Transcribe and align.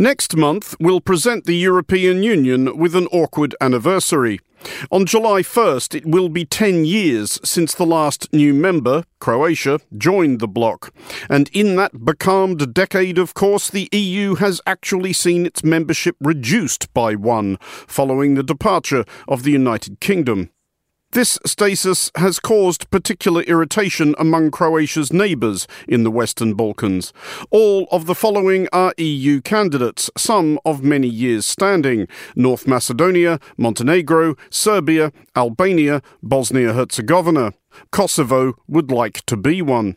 Next 0.00 0.36
month, 0.36 0.76
we'll 0.78 1.00
present 1.00 1.44
the 1.44 1.56
European 1.56 2.22
Union 2.22 2.78
with 2.78 2.94
an 2.94 3.08
awkward 3.08 3.56
anniversary. 3.60 4.38
On 4.92 5.04
July 5.04 5.42
1st, 5.42 5.92
it 5.96 6.06
will 6.06 6.28
be 6.28 6.44
10 6.44 6.84
years 6.84 7.40
since 7.42 7.74
the 7.74 7.84
last 7.84 8.32
new 8.32 8.54
member, 8.54 9.02
Croatia, 9.18 9.80
joined 9.96 10.38
the 10.38 10.46
bloc. 10.46 10.94
And 11.28 11.50
in 11.52 11.74
that 11.76 12.04
becalmed 12.04 12.74
decade, 12.74 13.18
of 13.18 13.34
course, 13.34 13.68
the 13.68 13.88
EU 13.90 14.36
has 14.36 14.60
actually 14.68 15.12
seen 15.12 15.44
its 15.44 15.64
membership 15.64 16.14
reduced 16.20 16.94
by 16.94 17.16
one, 17.16 17.56
following 17.60 18.36
the 18.36 18.44
departure 18.44 19.04
of 19.26 19.42
the 19.42 19.50
United 19.50 19.98
Kingdom. 19.98 20.50
This 21.12 21.38
stasis 21.46 22.10
has 22.16 22.38
caused 22.38 22.90
particular 22.90 23.40
irritation 23.42 24.14
among 24.18 24.50
Croatia's 24.50 25.10
neighbours 25.10 25.66
in 25.88 26.04
the 26.04 26.10
Western 26.10 26.52
Balkans. 26.52 27.14
All 27.50 27.88
of 27.90 28.04
the 28.04 28.14
following 28.14 28.68
are 28.74 28.92
EU 28.98 29.40
candidates, 29.40 30.10
some 30.18 30.58
of 30.66 30.82
many 30.82 31.08
years 31.08 31.46
standing 31.46 32.08
North 32.36 32.66
Macedonia, 32.66 33.40
Montenegro, 33.56 34.34
Serbia, 34.50 35.10
Albania, 35.34 36.02
Bosnia 36.22 36.74
Herzegovina. 36.74 37.54
Kosovo 37.90 38.52
would 38.68 38.90
like 38.90 39.24
to 39.24 39.36
be 39.38 39.62
one. 39.62 39.96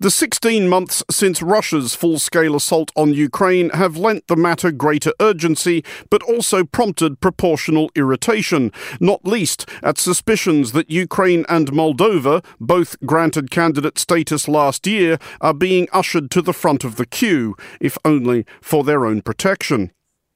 The 0.00 0.12
16 0.12 0.68
months 0.68 1.02
since 1.10 1.42
Russia's 1.42 1.96
full 1.96 2.20
scale 2.20 2.54
assault 2.54 2.92
on 2.94 3.14
Ukraine 3.14 3.70
have 3.70 3.96
lent 3.96 4.28
the 4.28 4.36
matter 4.36 4.70
greater 4.70 5.12
urgency, 5.20 5.84
but 6.08 6.22
also 6.22 6.62
prompted 6.62 7.20
proportional 7.20 7.90
irritation, 7.96 8.70
not 9.00 9.24
least 9.24 9.68
at 9.82 9.98
suspicions 9.98 10.70
that 10.70 10.88
Ukraine 10.88 11.44
and 11.48 11.72
Moldova, 11.72 12.44
both 12.60 12.94
granted 13.06 13.50
candidate 13.50 13.98
status 13.98 14.46
last 14.46 14.86
year, 14.86 15.18
are 15.40 15.52
being 15.52 15.88
ushered 15.92 16.30
to 16.30 16.42
the 16.42 16.52
front 16.52 16.84
of 16.84 16.94
the 16.94 17.06
queue, 17.06 17.56
if 17.80 17.98
only 18.04 18.46
for 18.62 18.84
their 18.84 19.04
own 19.04 19.20
protection. 19.20 19.90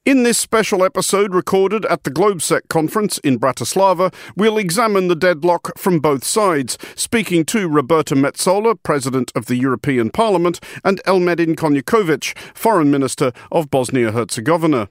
In 0.04 0.24
this 0.24 0.36
special 0.36 0.82
episode 0.82 1.32
recorded 1.32 1.84
at 1.84 2.02
the 2.02 2.10
Globsec 2.10 2.62
conference 2.68 3.18
in 3.18 3.38
Bratislava, 3.38 4.12
we'll 4.34 4.58
examine 4.58 5.06
the 5.06 5.14
deadlock 5.14 5.78
from 5.78 6.00
both 6.00 6.24
sides, 6.24 6.76
speaking 6.96 7.44
to 7.44 7.68
Roberta 7.68 8.16
Metsola, 8.16 8.74
President 8.82 9.30
of 9.36 9.46
the 9.46 9.54
European 9.54 10.10
Parliament, 10.10 10.58
and 10.82 11.00
Elmedin 11.06 11.54
Konaković, 11.54 12.36
Foreign 12.52 12.90
Minister 12.90 13.30
of 13.52 13.70
Bosnia-Herzegovina. 13.70 14.88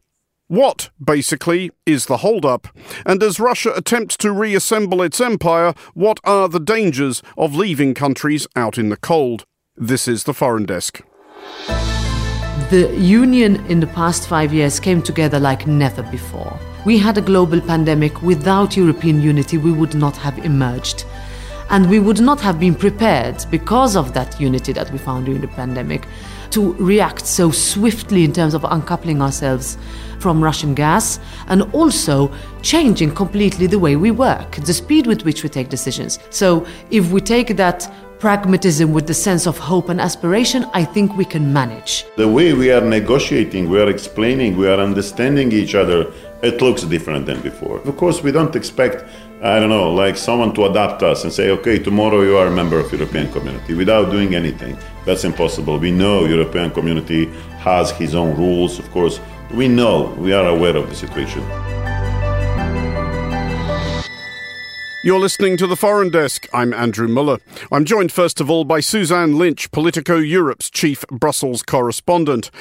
What, 0.48 0.92
basically, 1.04 1.72
is 1.86 2.06
the 2.06 2.18
holdup? 2.18 2.70
And 3.06 3.22
as 3.22 3.38
Russia 3.38 3.74
attempts 3.76 4.16
to 4.18 4.32
reassemble 4.32 5.02
its 5.02 5.20
empire, 5.20 5.74
what 5.94 6.22
are 6.24 6.48
the 6.48 6.58
dangers 6.62 7.22
of 7.38 7.54
leaving 7.54 7.94
countries 7.94 8.48
out 8.56 8.78
in 8.78 8.88
the 8.88 8.96
cold? 8.96 9.44
This 9.76 10.08
is 10.08 10.24
the 10.24 10.34
Foreign 10.34 10.64
Desk. 10.64 11.02
The 12.72 12.90
Union 12.98 13.58
in 13.66 13.82
the 13.82 13.88
past 13.88 14.30
five 14.30 14.54
years 14.54 14.80
came 14.80 15.02
together 15.02 15.42
like 15.42 15.68
never 15.68 16.04
before. 16.04 16.58
We 16.86 16.98
had 16.98 17.18
a 17.18 17.22
global 17.22 17.60
pandemic. 17.60 18.22
Without 18.22 18.78
European 18.78 19.22
unity, 19.22 19.58
we 19.58 19.74
would 19.74 19.94
not 19.94 20.16
have 20.16 20.38
emerged. 20.46 21.04
And 21.70 21.90
we 21.90 22.00
would 22.00 22.22
not 22.22 22.40
have 22.40 22.62
been 22.62 22.74
prepared 22.74 23.44
because 23.52 23.98
of 23.98 24.14
that 24.14 24.40
unity 24.40 24.72
that 24.72 24.90
we 24.90 25.00
found 25.00 25.26
during 25.26 25.42
the 25.42 25.50
pandemic 25.50 26.08
to 26.52 26.72
react 26.76 27.26
so 27.28 27.52
swiftly 27.52 28.24
in 28.24 28.32
terms 28.32 28.54
of 28.54 28.64
uncoupling 28.64 29.22
ourselves 29.22 29.78
from 30.20 30.42
Russian 30.42 30.74
gas 30.74 31.20
and 31.48 31.64
also 31.74 32.32
changing 32.62 33.14
completely 33.14 33.68
the 33.68 33.80
way 33.80 33.98
we 33.98 34.12
work, 34.12 34.56
the 34.56 34.74
speed 34.74 35.08
with 35.08 35.26
which 35.26 35.44
we 35.44 35.50
take 35.50 35.68
decisions. 35.68 36.20
So, 36.30 36.66
if 36.90 37.12
we 37.12 37.20
take 37.20 37.58
that 37.58 37.92
pragmatism 38.22 38.94
with 38.94 39.08
the 39.08 39.14
sense 39.16 39.48
of 39.48 39.58
hope 39.58 39.90
and 39.90 40.00
aspiration, 40.00 40.64
I 40.76 40.86
think 40.86 41.18
we 41.18 41.26
can 41.26 41.52
manage. 41.52 42.06
The 42.18 42.28
way 42.28 42.54
we 42.54 42.72
are 42.72 42.80
negotiating, 42.80 43.68
we 43.68 43.82
are 43.82 43.90
explaining, 43.90 44.58
we 44.58 44.68
are 44.68 44.80
understanding 44.80 45.52
each 45.52 45.74
other, 45.74 46.14
it 46.44 46.62
looks 46.62 46.84
different 46.84 47.26
than 47.26 47.42
before. 47.42 47.80
Of 47.80 47.98
course, 47.98 48.22
we 48.22 48.32
don't 48.32 48.56
expect, 48.56 49.04
I 49.42 49.60
don't 49.60 49.70
know, 49.70 49.92
like 49.92 50.16
someone 50.16 50.54
to 50.54 50.66
adapt 50.66 51.02
us 51.02 51.24
and 51.24 51.34
say, 51.34 51.50
okay, 51.50 51.80
tomorrow 51.80 52.22
you 52.22 52.38
are 52.38 52.46
a 52.46 52.52
member 52.52 52.80
of 52.80 52.92
European 52.92 53.32
community 53.32 53.74
without 53.74 54.12
doing 54.12 54.36
anything. 54.36 54.78
That's 55.04 55.24
impossible. 55.24 55.80
We 55.80 55.90
know 55.90 56.26
European 56.26 56.70
community 56.70 57.26
has 57.58 57.90
his 57.90 58.14
own 58.14 58.38
rules, 58.38 58.78
of 58.78 58.88
course. 58.92 59.20
We 59.52 59.68
know, 59.68 60.16
we 60.20 60.32
are 60.32 60.46
aware 60.46 60.78
of 60.78 60.90
the 60.90 60.96
situation. 60.96 61.42
You're 65.04 65.20
listening 65.20 65.58
to 65.58 65.66
the 65.66 65.76
Foreign 65.76 66.12
Desk. 66.12 66.48
I'm 66.54 66.76
Andrew 66.76 67.08
Mueller. 67.08 67.40
I'm 67.72 67.86
joined 67.86 68.12
first 68.12 68.40
of 68.40 68.52
all 68.52 68.66
by 68.66 68.82
Suzanne 68.82 69.36
Lynch, 69.36 69.72
Politico 69.72 70.18
Europe's 70.18 70.70
chief 70.70 71.04
Brussels 71.08 71.64
correspondent. 71.64 72.52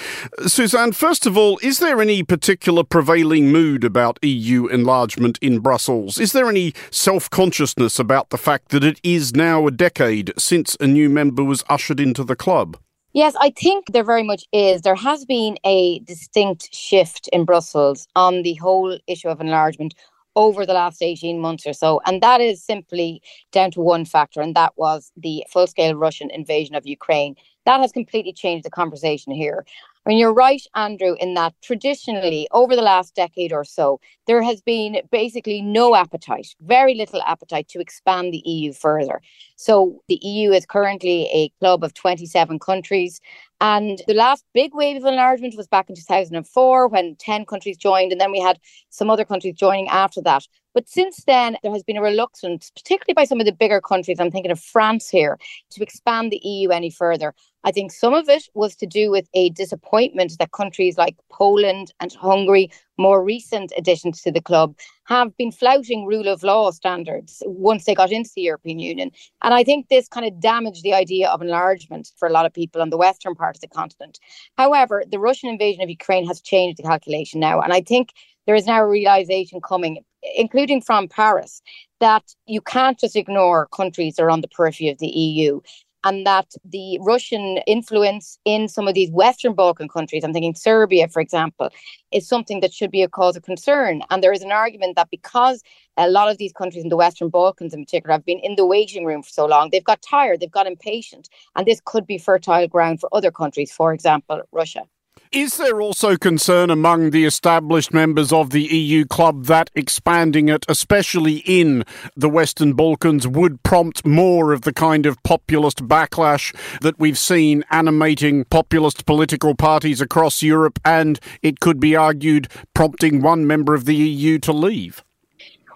Suzanne, 0.47 0.93
first 0.93 1.27
of 1.27 1.37
all, 1.37 1.59
is 1.63 1.81
there 1.81 2.01
any 2.01 2.23
particular 2.23 2.83
prevailing 2.83 3.53
mood 3.53 3.85
about 3.85 4.19
EU 4.23 4.69
enlargement 4.69 5.39
in 5.43 5.59
Brussels? 5.59 6.17
Is 6.17 6.33
there 6.33 6.49
any 6.49 6.73
self 6.91 7.29
consciousness 7.29 7.99
about 7.99 8.31
the 8.31 8.39
fact 8.39 8.71
that 8.71 8.85
it 8.85 8.99
is 9.03 9.37
now 9.37 9.67
a 9.67 9.71
decade 9.71 10.33
since 10.39 10.79
a 10.81 10.87
new 10.87 11.11
member 11.11 11.45
was 11.45 11.63
ushered 11.69 12.01
into 12.01 12.25
the 12.25 12.37
club? 12.37 12.79
Yes, 13.13 13.35
I 13.41 13.51
think 13.51 13.93
there 13.93 14.05
very 14.05 14.23
much 14.23 14.45
is. 14.53 14.83
There 14.83 14.95
has 14.95 15.25
been 15.25 15.59
a 15.65 15.99
distinct 16.01 16.73
shift 16.73 17.29
in 17.33 17.45
Brussels 17.45 18.07
on 18.15 18.43
the 18.45 18.55
whole 18.55 18.97
issue 19.09 19.29
of 19.29 19.41
enlargement 19.41 19.95
over 20.37 20.65
the 20.65 20.73
last 20.73 21.03
18 21.03 21.41
months 21.41 21.67
or 21.67 21.73
so. 21.73 22.01
And 22.07 22.23
that 22.23 22.41
is 22.41 22.63
simply 22.63 23.23
down 23.53 23.71
to 23.73 23.81
one 23.81 24.05
factor, 24.05 24.41
and 24.41 24.55
that 24.55 24.73
was 24.77 25.13
the 25.17 25.45
full 25.51 25.67
scale 25.67 25.95
Russian 25.95 26.31
invasion 26.31 26.75
of 26.75 26.87
Ukraine. 26.87 27.35
That 27.67 27.81
has 27.81 27.93
completely 27.93 28.33
changed 28.33 28.65
the 28.65 28.71
conversation 28.71 29.33
here. 29.33 29.65
I 30.07 30.09
mean, 30.09 30.19
you're 30.19 30.33
right, 30.33 30.63
Andrew, 30.75 31.15
in 31.21 31.35
that 31.35 31.53
traditionally, 31.61 32.49
over 32.53 32.75
the 32.75 32.81
last 32.81 33.15
decade 33.15 33.53
or 33.53 33.65
so, 33.65 34.01
there 34.27 34.43
has 34.43 34.63
been 34.63 35.03
basically 35.11 35.61
no 35.61 35.95
appetite, 35.95 36.55
very 36.63 36.95
little 36.95 37.21
appetite 37.27 37.69
to 37.69 37.81
expand 37.81 38.33
the 38.33 38.43
EU 38.47 38.73
further. 38.73 39.21
So 39.57 40.03
the 40.09 40.19
EU 40.23 40.53
is 40.53 40.65
currently 40.65 41.29
a 41.35 41.51
club 41.61 41.85
of 41.85 41.93
27 41.93 42.59
countries. 42.61 43.21
And 43.61 44.01
the 44.07 44.15
last 44.15 44.45
big 44.55 44.75
wave 44.75 44.97
of 44.97 45.05
enlargement 45.05 45.55
was 45.57 45.69
back 45.69 45.91
in 45.91 45.97
2004 45.97 46.89
when 46.89 47.17
10 47.17 47.45
countries 47.45 47.77
joined, 47.77 48.11
and 48.11 48.21
then 48.21 48.33
we 48.33 48.41
had 48.41 48.59
some 48.89 49.11
other 49.11 49.25
countries 49.25 49.55
joining 49.55 49.89
after 49.89 50.23
that. 50.23 50.47
But 50.73 50.89
since 50.89 51.25
then, 51.25 51.59
there 51.63 51.73
has 51.73 51.83
been 51.83 51.97
a 51.97 52.03
reluctance, 52.03 52.71
particularly 52.71 53.15
by 53.15 53.25
some 53.25 53.41
of 53.41 53.47
the 53.47 53.53
bigger 53.53 53.81
countries, 53.81 54.19
I'm 54.19 54.31
thinking 54.31 54.53
of 54.53 54.61
France 54.61 55.11
here, 55.11 55.39
to 55.71 55.83
expand 55.83 56.33
the 56.33 56.41
EU 56.43 56.71
any 56.71 56.91
further. 56.91 57.35
I 57.65 57.73
think 57.73 57.93
some 57.93 58.15
of 58.15 58.29
it 58.29 58.45
was 58.55 58.75
to 58.77 58.87
do 58.87 59.11
with 59.11 59.29
a 59.35 59.51
disappointment 59.51 60.39
that 60.39 60.53
countries 60.53 60.97
like 60.97 61.17
Poland 61.31 61.93
and 62.01 62.13
Hungary, 62.15 62.71
more 62.97 63.23
recent 63.23 63.73
additions 63.77 64.23
to 64.23 64.33
the 64.33 64.41
club, 64.41 64.75
have 65.11 65.37
been 65.37 65.51
flouting 65.51 66.07
rule 66.07 66.29
of 66.29 66.45
law 66.45 66.71
standards 66.71 67.43
once 67.45 67.85
they 67.85 67.97
got 67.97 68.13
into 68.13 68.31
the 68.37 68.43
European 68.43 68.79
Union. 68.79 69.11
And 69.43 69.53
I 69.53 69.65
think 69.65 69.89
this 69.89 70.07
kind 70.07 70.25
of 70.25 70.41
damaged 70.41 70.85
the 70.85 70.95
idea 70.95 71.29
of 71.29 71.43
enlargement 71.43 72.13
for 72.17 72.29
a 72.29 72.33
lot 72.33 72.47
of 72.47 72.55
people 72.55 72.81
on 72.81 72.91
the 72.91 72.97
western 72.97 73.35
part 73.35 73.57
of 73.57 73.61
the 73.61 73.67
continent. 73.67 74.21
However, 74.57 75.03
the 75.11 75.19
Russian 75.19 75.49
invasion 75.49 75.83
of 75.83 75.91
Ukraine 75.91 76.27
has 76.29 76.41
changed 76.41 76.79
the 76.79 76.85
calculation 76.85 77.41
now. 77.41 77.61
And 77.61 77.73
I 77.73 77.81
think 77.81 78.13
there 78.47 78.55
is 78.55 78.67
now 78.67 78.81
a 78.81 78.89
realization 78.89 79.61
coming, 79.61 80.05
including 80.37 80.81
from 80.81 81.09
Paris, 81.09 81.61
that 81.99 82.23
you 82.47 82.61
can't 82.61 82.99
just 82.99 83.17
ignore 83.17 83.67
countries 83.67 84.15
that 84.15 84.23
are 84.23 84.31
on 84.31 84.43
the 84.43 84.49
periphery 84.49 84.91
of 84.91 84.99
the 84.99 85.09
EU 85.09 85.61
and 86.05 86.27
that 86.27 86.47
the 86.65 86.99
Russian 87.03 87.59
influence 87.67 88.39
in 88.45 88.69
some 88.69 88.89
of 88.89 88.95
these 88.95 89.11
Western 89.11 89.55
Balkan 89.55 89.89
countries, 89.89 90.25
I'm 90.25 90.33
thinking 90.33 90.55
Serbia, 90.55 91.09
for 91.09 91.21
example, 91.21 91.71
is 92.13 92.29
something 92.29 92.61
that 92.61 92.73
should 92.73 92.91
be 92.91 93.03
a 93.03 93.09
cause 93.09 93.37
of 93.37 93.43
concern. 93.43 94.03
And 94.11 94.23
there 94.23 94.33
is 94.33 94.43
an 94.43 94.53
argument 94.53 94.97
that 94.97 95.11
because 95.11 95.63
a 95.97 96.09
lot 96.09 96.31
of 96.31 96.39
these 96.39 96.53
countries 96.53 96.85
in 96.85 96.91
the 96.91 96.97
Western 96.97 97.29
Balkans 97.29 97.75
in 97.75 97.85
particular 97.85 98.13
have 98.13 98.25
been 98.25 98.39
in 98.41 98.57
the 98.57 98.67
waiting 98.67 99.05
room 99.05 99.23
for 99.23 99.31
so 99.31 99.47
long, 99.47 99.71
they've 99.71 99.85
got 99.85 100.03
tired, 100.03 100.41
they've 100.41 100.51
got 100.51 100.67
impatient. 100.67 101.29
And 101.57 101.67
this 101.67 101.81
could 101.85 102.07
be 102.07 102.19
fertile 102.19 102.69
ground 102.69 103.01
for 103.01 103.09
other 103.13 103.31
countries, 103.31 103.73
for 103.73 103.93
example, 103.93 104.43
Russia. 104.53 104.85
Is 105.33 105.59
there 105.59 105.81
also 105.81 106.17
concern 106.17 106.71
among 106.71 107.11
the 107.11 107.25
established 107.25 107.95
members 107.95 108.33
of 108.33 108.51
the 108.51 108.65
EU 108.65 109.05
club 109.05 109.45
that 109.45 109.71
expanding 109.77 110.49
it, 110.49 110.67
especially 110.69 111.45
in 111.47 111.85
the 112.17 112.29
Western 112.29 112.73
Balkans, 112.73 113.29
would 113.29 113.63
prompt 113.63 114.05
more 114.05 114.53
of 114.53 114.63
the 114.63 114.73
kind 114.73 115.07
of 115.07 115.23
populist 115.23 115.87
backlash 115.87 116.53
that 116.81 116.99
we've 116.99 117.17
seen 117.17 117.63
animating 117.71 118.45
populist 118.47 119.07
political 119.07 119.55
parties 119.55 120.01
across 120.01 120.43
Europe 120.43 120.81
and, 120.85 121.21
it 121.43 121.61
could 121.61 121.79
be 121.79 121.95
argued, 121.95 122.49
prompting 122.75 123.23
one 123.23 123.47
member 123.47 123.73
of 123.73 123.85
the 123.85 123.95
EU 123.95 124.37
to 124.41 124.53
leave? 124.53 125.05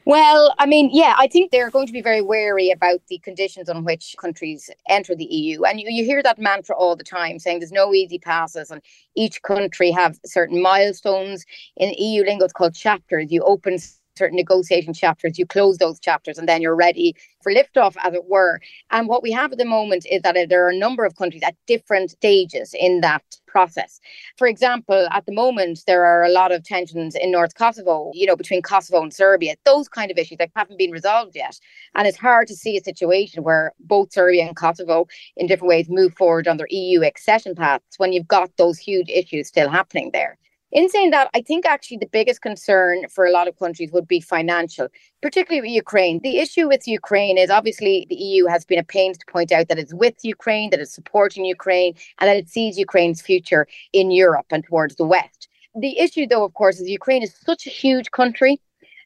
Well, 0.07 0.55
I 0.59 0.67
mean, 0.67 0.91
yeah, 0.93 1.15
I 1.19 1.29
think 1.29 1.51
they're 1.51 1.71
going 1.71 1.87
to 1.87 1.93
be 1.93 2.03
very 2.03 2.21
wary 2.21 2.71
about 2.71 3.01
the 3.09 3.19
conditions 3.21 3.71
on 3.71 3.85
which 3.85 4.15
countries 4.21 4.69
enter 4.89 5.15
the 5.15 5.25
EU. 5.25 5.63
And 5.65 5.81
you, 5.81 5.87
you 5.89 6.05
hear 6.05 6.23
that 6.23 6.39
mantra 6.39 6.77
all 6.77 6.97
the 6.97 7.05
time 7.05 7.39
saying 7.39 7.61
there's 7.61 7.73
no 7.73 7.95
easy 7.95 8.19
passes 8.19 8.71
and 8.71 8.83
each 9.17 9.41
country 9.43 9.91
have 9.93 10.19
certain 10.27 10.61
milestones. 10.61 11.47
In 11.77 11.95
EU 11.97 12.25
lingo, 12.25 12.45
it's 12.45 12.53
called 12.53 12.75
chapters. 12.75 13.33
You 13.33 13.43
open 13.45 13.79
certain 14.17 14.37
negotiation 14.37 14.95
chapters, 14.95 15.39
you 15.39 15.47
close 15.47 15.79
those 15.79 16.01
chapters 16.01 16.39
and 16.39 16.49
then 16.49 16.63
you're 16.63 16.77
ready 16.77 17.15
for 17.43 17.53
liftoff, 17.53 17.97
as 18.03 18.15
it 18.15 18.25
were. 18.27 18.61
And 18.91 19.09
what 19.09 19.23
we 19.23 19.31
have 19.33 19.53
at 19.53 19.59
the 19.59 19.65
moment 19.65 20.07
is 20.11 20.23
that 20.23 20.37
there 20.49 20.65
are 20.65 20.71
a 20.71 20.79
number 20.79 21.05
of 21.05 21.17
countries 21.17 21.43
at 21.43 21.57
different 21.67 22.11
stages 22.11 22.75
in 22.79 23.01
that 23.01 23.23
process. 23.47 24.01
For 24.37 24.49
example, 24.49 25.07
at 25.13 25.27
the 25.27 25.33
moment, 25.33 25.85
there 25.87 26.05
are 26.05 26.25
a 26.25 26.31
lot 26.31 26.53
of 26.53 26.65
tensions 26.65 27.15
in 27.15 27.31
North 27.31 27.55
Kosovo, 27.55 28.11
you 28.15 28.27
know, 28.27 28.37
between 28.37 28.63
Kosovo 28.63 29.03
and 29.03 29.13
Serbia, 29.13 29.55
those 29.65 29.89
kind 29.89 30.11
of 30.11 30.19
issues 30.19 30.39
that 30.39 30.51
haven't 30.57 30.79
been 30.79 30.91
resolved 30.91 31.37
yet. 31.37 31.59
And 31.95 32.09
it's 32.09 32.19
hard 32.19 32.49
to 32.49 32.57
see 32.57 32.77
a 32.77 32.83
situation 32.83 33.45
where 33.45 33.73
both 33.79 34.13
Serbia 34.13 34.45
and 34.47 34.57
Kosovo, 34.57 35.07
in 35.37 35.47
different 35.47 35.69
ways, 35.69 35.87
move 35.89 36.15
forward 36.15 36.49
on 36.49 36.57
their 36.57 36.67
EU 36.71 37.03
accession 37.03 37.55
paths 37.55 37.99
when 37.99 38.13
you've 38.13 38.29
got 38.29 38.57
those 38.57 38.79
huge 38.79 39.09
issues 39.09 39.49
still 39.49 39.69
happening 39.69 40.11
there. 40.13 40.37
In 40.75 40.89
saying 40.89 41.13
that, 41.13 41.31
I 41.35 41.41
think 41.41 41.65
actually 41.67 41.99
the 41.99 42.09
biggest 42.09 42.43
concern 42.43 43.09
for 43.09 43.25
a 43.25 43.31
lot 43.31 43.47
of 43.47 43.57
countries 43.61 43.93
would 43.93 44.09
be 44.09 44.21
financial, 44.21 44.89
particularly 45.23 45.61
with 45.61 45.71
Ukraine. 45.71 46.19
The 46.25 46.39
issue 46.39 46.67
with 46.67 46.89
Ukraine 46.89 47.39
is 47.39 47.49
obviously 47.49 48.07
the 48.09 48.17
EU 48.17 48.47
has 48.47 48.65
been 48.65 48.81
a 48.81 48.83
pains 48.83 49.17
to 49.19 49.27
point 49.27 49.53
out 49.53 49.69
that 49.69 49.79
it's 49.79 49.95
with 49.95 50.17
Ukraine, 50.25 50.71
that 50.71 50.81
it's 50.81 50.93
supporting 50.93 51.45
Ukraine, 51.45 51.95
and 52.19 52.29
that 52.29 52.37
it 52.37 52.49
sees 52.49 52.77
Ukraine's 52.77 53.23
future 53.23 53.69
in 53.93 54.11
Europe 54.11 54.47
and 54.51 54.65
towards 54.65 54.97
the 54.97 55.07
West. 55.07 55.47
The 55.77 55.97
issue, 55.97 56.27
though, 56.27 56.45
of 56.45 56.55
course, 56.55 56.81
is 56.81 56.89
Ukraine 56.89 57.23
is 57.23 57.37
such 57.37 57.69
a 57.69 57.71
huge 57.71 58.11
country 58.11 58.61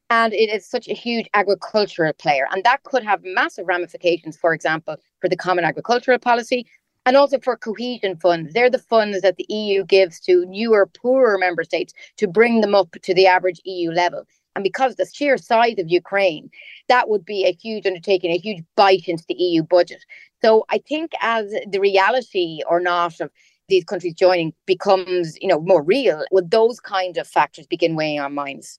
and 0.08 0.32
it 0.32 0.48
is 0.48 0.64
such 0.64 0.88
a 0.88 0.94
huge 0.94 1.28
agricultural 1.34 2.14
player. 2.14 2.46
And 2.50 2.64
that 2.64 2.82
could 2.84 3.04
have 3.04 3.20
massive 3.24 3.68
ramifications, 3.68 4.38
for 4.38 4.54
example, 4.54 4.96
for 5.20 5.28
the 5.28 5.36
common 5.36 5.66
agricultural 5.66 6.18
policy, 6.18 6.66
and 7.08 7.16
also 7.16 7.38
for 7.38 7.56
cohesion 7.56 8.18
funds. 8.18 8.52
They're 8.52 8.68
the 8.68 8.78
funds 8.78 9.22
that 9.22 9.38
the 9.38 9.46
EU 9.48 9.82
gives 9.82 10.20
to 10.20 10.44
newer, 10.44 10.86
poorer 10.86 11.38
member 11.38 11.64
states 11.64 11.94
to 12.18 12.26
bring 12.26 12.60
them 12.60 12.74
up 12.74 12.90
to 13.02 13.14
the 13.14 13.26
average 13.26 13.62
EU 13.64 13.90
level. 13.90 14.24
And 14.54 14.62
because 14.62 14.96
the 14.96 15.06
sheer 15.10 15.38
size 15.38 15.76
of 15.78 15.88
Ukraine, 15.88 16.50
that 16.88 17.08
would 17.08 17.24
be 17.24 17.46
a 17.46 17.56
huge 17.62 17.86
undertaking, 17.86 18.30
a 18.30 18.36
huge 18.36 18.62
bite 18.76 19.08
into 19.08 19.24
the 19.26 19.36
EU 19.36 19.62
budget. 19.62 20.04
So 20.42 20.66
I 20.68 20.82
think 20.86 21.12
as 21.22 21.50
the 21.70 21.80
reality 21.80 22.60
or 22.68 22.78
not 22.78 23.18
of 23.22 23.30
these 23.70 23.84
countries 23.84 24.12
joining 24.12 24.52
becomes, 24.66 25.38
you 25.40 25.48
know, 25.48 25.60
more 25.60 25.82
real, 25.82 26.26
would 26.30 26.50
those 26.50 26.78
kind 26.78 27.16
of 27.16 27.26
factors 27.26 27.66
begin 27.66 27.96
weighing 27.96 28.20
on 28.20 28.34
minds? 28.34 28.78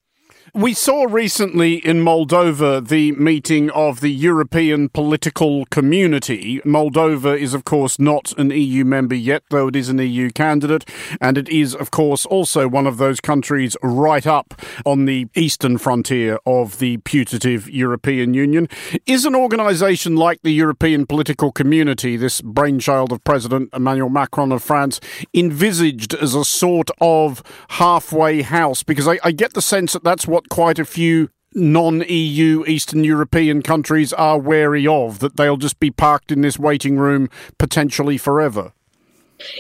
We 0.54 0.74
saw 0.74 1.04
recently 1.04 1.76
in 1.76 2.04
Moldova 2.04 2.88
the 2.88 3.12
meeting 3.12 3.70
of 3.70 4.00
the 4.00 4.10
European 4.10 4.90
political 4.90 5.66
community. 5.66 6.60
Moldova 6.66 7.38
is, 7.38 7.54
of 7.54 7.66
course, 7.66 8.00
not 8.00 8.34
an 8.38 8.50
EU 8.50 8.84
member 8.84 9.14
yet, 9.14 9.44
though 9.52 9.68
it 9.68 9.76
is 9.76 9.90
an 9.90 10.00
EU 10.00 10.32
candidate, 10.32 10.90
and 11.22 11.38
it 11.38 11.48
is, 11.50 11.76
of 11.76 11.92
course, 11.92 12.26
also 12.26 12.68
one 12.68 12.88
of 12.88 12.98
those 12.98 13.20
countries 13.20 13.78
right 13.84 14.26
up 14.26 14.60
on 14.88 15.06
the 15.06 15.28
eastern 15.36 15.78
frontier 15.78 16.40
of 16.48 16.80
the 16.80 16.98
putative 16.98 17.70
European 17.70 18.34
Union. 18.34 18.68
Is 19.06 19.26
an 19.26 19.36
organisation 19.36 20.16
like 20.16 20.42
the 20.42 20.54
European 20.54 21.06
political 21.06 21.52
community, 21.52 22.18
this 22.18 22.42
brainchild 22.42 23.12
of 23.12 23.24
President 23.24 23.70
Emmanuel 23.72 24.10
Macron 24.10 24.52
of 24.52 24.64
France, 24.64 25.00
envisaged 25.34 26.16
as 26.16 26.34
a 26.34 26.44
sort 26.44 26.90
of 27.00 27.44
halfway 27.70 28.42
house? 28.42 28.82
Because 28.82 29.08
I, 29.08 29.20
I 29.24 29.32
get 29.32 29.54
the 29.54 29.62
sense 29.62 29.94
that 29.94 30.04
that's 30.04 30.19
what 30.28 30.50
quite 30.50 30.80
a 30.80 30.86
few 30.86 31.30
non 31.54 32.04
EU 32.08 32.64
Eastern 32.68 33.04
European 33.04 33.62
countries 33.62 34.14
are 34.14 34.40
wary 34.40 34.88
of, 34.88 35.20
that 35.20 35.38
they'll 35.38 35.58
just 35.58 35.80
be 35.80 35.92
parked 35.92 36.32
in 36.32 36.42
this 36.42 36.60
waiting 36.60 36.98
room 36.98 37.30
potentially 37.58 38.18
forever. 38.18 38.74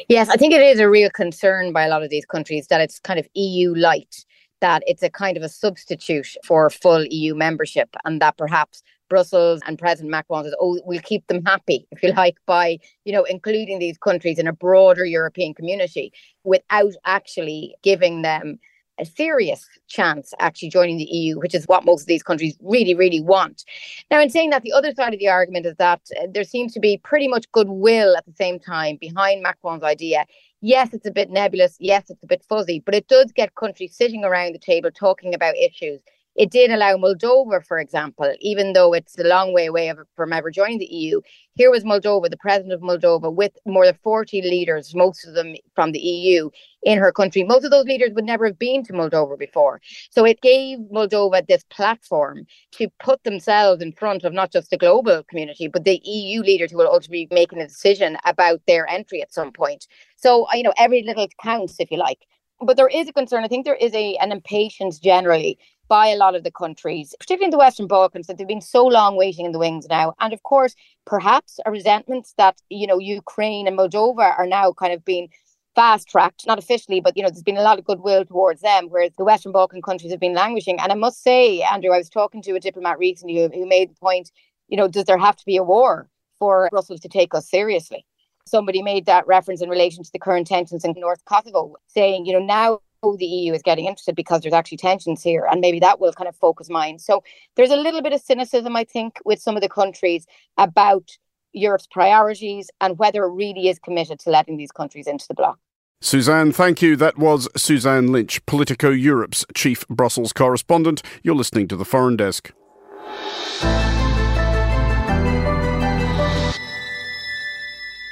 Yes, 0.07 0.29
I 0.29 0.35
think 0.35 0.53
it 0.53 0.61
is 0.61 0.79
a 0.79 0.89
real 0.89 1.09
concern 1.09 1.71
by 1.71 1.83
a 1.83 1.89
lot 1.89 2.03
of 2.03 2.09
these 2.09 2.25
countries 2.25 2.67
that 2.67 2.81
it's 2.81 2.99
kind 2.99 3.19
of 3.19 3.27
EU 3.33 3.73
light, 3.75 4.25
that 4.61 4.83
it's 4.85 5.03
a 5.03 5.09
kind 5.09 5.37
of 5.37 5.43
a 5.43 5.49
substitute 5.49 6.35
for 6.43 6.69
full 6.69 7.05
EU 7.05 7.33
membership, 7.33 7.95
and 8.03 8.21
that 8.21 8.37
perhaps 8.37 8.83
Brussels 9.09 9.61
and 9.65 9.79
President 9.79 10.11
Macron 10.11 10.43
says, 10.43 10.55
"Oh, 10.59 10.79
we'll 10.85 11.01
keep 11.01 11.25
them 11.27 11.43
happy, 11.45 11.87
if 11.91 12.03
you 12.03 12.11
like, 12.13 12.35
by 12.45 12.79
you 13.05 13.13
know 13.13 13.23
including 13.23 13.79
these 13.79 13.97
countries 13.97 14.37
in 14.37 14.47
a 14.47 14.53
broader 14.53 15.05
European 15.05 15.53
community, 15.53 16.11
without 16.43 16.93
actually 17.05 17.75
giving 17.81 18.21
them 18.21 18.59
a 18.99 19.05
serious 19.05 19.67
chance 19.87 20.33
actually 20.39 20.69
joining 20.69 20.97
the 20.97 21.05
EU, 21.05 21.39
which 21.39 21.55
is 21.55 21.65
what 21.65 21.85
most 21.85 22.01
of 22.01 22.07
these 22.07 22.23
countries 22.23 22.57
really, 22.61 22.93
really 22.93 23.21
want. 23.21 23.63
Now, 24.11 24.19
in 24.19 24.29
saying 24.29 24.49
that, 24.51 24.63
the 24.63 24.73
other 24.73 24.93
side 24.93 25.13
of 25.13 25.19
the 25.19 25.29
argument 25.29 25.65
is 25.65 25.75
that 25.77 26.01
uh, 26.19 26.27
there 26.33 26.43
seems 26.43 26.73
to 26.73 26.79
be 26.79 26.97
pretty 26.97 27.27
much 27.27 27.51
goodwill 27.51 28.15
at 28.15 28.25
the 28.25 28.33
same 28.33 28.59
time 28.59 28.97
behind 28.99 29.41
Macron's 29.41 29.83
idea. 29.83 30.25
Yes, 30.61 30.93
it's 30.93 31.07
a 31.07 31.11
bit 31.11 31.29
nebulous. 31.29 31.77
Yes, 31.79 32.09
it's 32.09 32.23
a 32.23 32.27
bit 32.27 32.43
fuzzy, 32.47 32.81
but 32.85 32.95
it 32.95 33.07
does 33.07 33.31
get 33.31 33.55
countries 33.55 33.95
sitting 33.95 34.23
around 34.23 34.53
the 34.53 34.59
table 34.59 34.91
talking 34.91 35.33
about 35.33 35.55
issues 35.55 36.01
it 36.39 36.51
did 36.51 36.71
allow 36.71 36.95
Moldova, 36.95 37.61
for 37.67 37.79
example, 37.79 38.33
even 38.39 38.71
though 38.71 38.93
it's 38.93 39.19
a 39.19 39.25
long 39.25 39.53
way 39.53 39.65
away 39.65 39.93
from 40.15 40.31
ever 40.31 40.49
joining 40.49 40.79
the 40.79 40.85
EU. 40.85 41.19
Here 41.55 41.69
was 41.69 41.83
Moldova, 41.83 42.29
the 42.29 42.37
president 42.37 42.71
of 42.71 42.79
Moldova, 42.79 43.29
with 43.29 43.51
more 43.65 43.85
than 43.85 43.97
40 44.01 44.41
leaders, 44.43 44.95
most 44.95 45.27
of 45.27 45.33
them 45.33 45.55
from 45.75 45.91
the 45.91 45.99
EU, 45.99 46.49
in 46.83 46.97
her 46.97 47.11
country. 47.11 47.43
Most 47.43 47.65
of 47.65 47.71
those 47.71 47.83
leaders 47.83 48.11
would 48.13 48.23
never 48.23 48.45
have 48.45 48.57
been 48.57 48.85
to 48.85 48.93
Moldova 48.93 49.37
before. 49.37 49.81
So 50.11 50.23
it 50.23 50.39
gave 50.39 50.79
Moldova 50.79 51.45
this 51.45 51.65
platform 51.69 52.45
to 52.71 52.87
put 53.03 53.21
themselves 53.25 53.81
in 53.81 53.91
front 53.91 54.23
of 54.23 54.31
not 54.31 54.53
just 54.53 54.69
the 54.69 54.77
global 54.77 55.23
community, 55.23 55.67
but 55.67 55.83
the 55.83 55.99
EU 56.05 56.39
leaders 56.39 56.71
who 56.71 56.77
will 56.77 56.87
ultimately 56.87 57.25
be 57.25 57.35
making 57.35 57.59
a 57.59 57.67
decision 57.67 58.17
about 58.23 58.61
their 58.65 58.87
entry 58.87 59.21
at 59.21 59.33
some 59.33 59.51
point. 59.51 59.87
So, 60.15 60.47
uh, 60.47 60.55
you 60.55 60.63
know, 60.63 60.73
every 60.77 61.03
little 61.03 61.27
counts, 61.43 61.81
if 61.81 61.91
you 61.91 61.97
like 61.97 62.19
but 62.61 62.77
there 62.77 62.87
is 62.87 63.07
a 63.07 63.13
concern. 63.13 63.43
I 63.43 63.47
think 63.47 63.65
there 63.65 63.75
is 63.75 63.93
a 63.93 64.15
an 64.17 64.31
impatience 64.31 64.99
generally 64.99 65.57
by 65.89 66.07
a 66.07 66.15
lot 66.15 66.35
of 66.35 66.43
the 66.43 66.51
countries, 66.51 67.13
particularly 67.19 67.45
in 67.45 67.51
the 67.51 67.57
Western 67.57 67.87
Balkans, 67.87 68.27
that 68.27 68.37
they've 68.37 68.47
been 68.47 68.61
so 68.61 68.85
long 68.85 69.17
waiting 69.17 69.45
in 69.45 69.51
the 69.51 69.59
wings 69.59 69.87
now. 69.89 70.13
And 70.19 70.31
of 70.31 70.43
course, 70.43 70.75
perhaps 71.05 71.59
a 71.65 71.71
resentment 71.71 72.29
that, 72.37 72.61
you 72.69 72.87
know, 72.87 72.99
Ukraine 72.99 73.67
and 73.67 73.77
Moldova 73.77 74.37
are 74.37 74.47
now 74.47 74.71
kind 74.71 74.93
of 74.93 75.03
being 75.03 75.29
fast 75.75 76.07
tracked, 76.07 76.45
not 76.45 76.59
officially, 76.59 76.99
but 76.99 77.15
you 77.17 77.23
know, 77.23 77.29
there's 77.29 77.43
been 77.43 77.57
a 77.57 77.61
lot 77.61 77.79
of 77.79 77.85
goodwill 77.85 78.23
towards 78.23 78.61
them, 78.61 78.87
whereas 78.89 79.11
the 79.17 79.23
Western 79.23 79.51
Balkan 79.51 79.81
countries 79.81 80.11
have 80.11 80.19
been 80.19 80.33
languishing. 80.33 80.79
And 80.79 80.91
I 80.91 80.95
must 80.95 81.23
say, 81.23 81.61
Andrew, 81.61 81.91
I 81.91 81.97
was 81.97 82.09
talking 82.09 82.41
to 82.43 82.55
a 82.55 82.59
diplomat 82.59 82.99
recently 82.99 83.37
who, 83.37 83.49
who 83.49 83.65
made 83.67 83.89
the 83.89 83.95
point, 83.95 84.31
you 84.67 84.77
know, 84.77 84.87
does 84.87 85.05
there 85.05 85.17
have 85.17 85.37
to 85.37 85.45
be 85.45 85.57
a 85.57 85.63
war 85.63 86.09
for 86.37 86.67
Brussels 86.69 86.99
to 87.01 87.09
take 87.09 87.33
us 87.33 87.49
seriously? 87.49 88.05
Somebody 88.45 88.81
made 88.81 89.05
that 89.05 89.27
reference 89.27 89.61
in 89.61 89.69
relation 89.69 90.03
to 90.03 90.11
the 90.11 90.19
current 90.19 90.47
tensions 90.47 90.83
in 90.83 90.93
North 90.97 91.23
Kosovo, 91.25 91.75
saying, 91.87 92.25
you 92.25 92.33
know, 92.33 92.39
now 92.39 92.79
the 93.01 93.25
EU 93.25 93.53
is 93.53 93.61
getting 93.61 93.85
interested 93.85 94.15
because 94.15 94.41
there's 94.41 94.53
actually 94.53 94.77
tensions 94.77 95.23
here, 95.23 95.47
and 95.49 95.61
maybe 95.61 95.79
that 95.79 95.99
will 95.99 96.13
kind 96.13 96.27
of 96.27 96.35
focus 96.35 96.69
minds. 96.69 97.05
So 97.05 97.23
there's 97.55 97.71
a 97.71 97.75
little 97.75 98.01
bit 98.01 98.13
of 98.13 98.21
cynicism, 98.21 98.75
I 98.75 98.83
think, 98.83 99.19
with 99.25 99.41
some 99.41 99.55
of 99.55 99.61
the 99.61 99.69
countries 99.69 100.25
about 100.57 101.09
Europe's 101.53 101.87
priorities 101.87 102.69
and 102.79 102.97
whether 102.99 103.23
it 103.23 103.31
really 103.31 103.69
is 103.69 103.79
committed 103.79 104.19
to 104.19 104.29
letting 104.29 104.57
these 104.57 104.71
countries 104.71 105.07
into 105.07 105.25
the 105.27 105.33
bloc. 105.33 105.57
Suzanne, 106.01 106.51
thank 106.51 106.81
you. 106.81 106.95
That 106.95 107.17
was 107.17 107.49
Suzanne 107.57 108.11
Lynch, 108.11 108.45
Politico 108.45 108.89
Europe's 108.89 109.45
chief 109.53 109.85
Brussels 109.89 110.31
correspondent. 110.31 111.01
You're 111.23 111.35
listening 111.35 111.67
to 111.69 111.75
the 111.75 111.85
Foreign 111.85 112.15
Desk. 112.15 112.53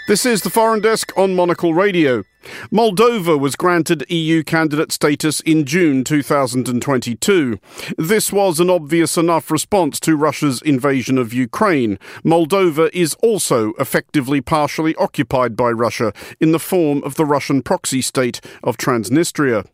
This 0.08 0.26
is 0.26 0.42
the 0.42 0.50
Foreign 0.50 0.80
Desk 0.80 1.12
on 1.18 1.36
Monocle 1.36 1.74
Radio. 1.74 2.24
Moldova 2.72 3.38
was 3.38 3.58
granted 3.58 4.10
EU 4.10 4.42
candidate 4.42 4.94
status 4.94 5.42
in 5.42 5.66
June 5.66 6.06
2022. 6.06 7.60
This 7.98 8.32
was 8.32 8.62
an 8.62 8.70
obvious 8.70 9.18
enough 9.18 9.52
response 9.52 10.00
to 10.00 10.16
Russia's 10.16 10.62
invasion 10.62 11.18
of 11.18 11.34
Ukraine. 11.34 12.00
Moldova 12.24 12.90
is 12.94 13.16
also 13.16 13.74
effectively 13.74 14.40
partially 14.40 14.96
occupied 14.96 15.58
by 15.58 15.72
Russia 15.72 16.14
in 16.40 16.54
the 16.54 16.58
form 16.58 17.04
of 17.04 17.16
the 17.16 17.26
Russian 17.26 17.62
proxy 17.62 18.02
state 18.02 18.40
of 18.64 18.78
Transnistria. 18.78 19.68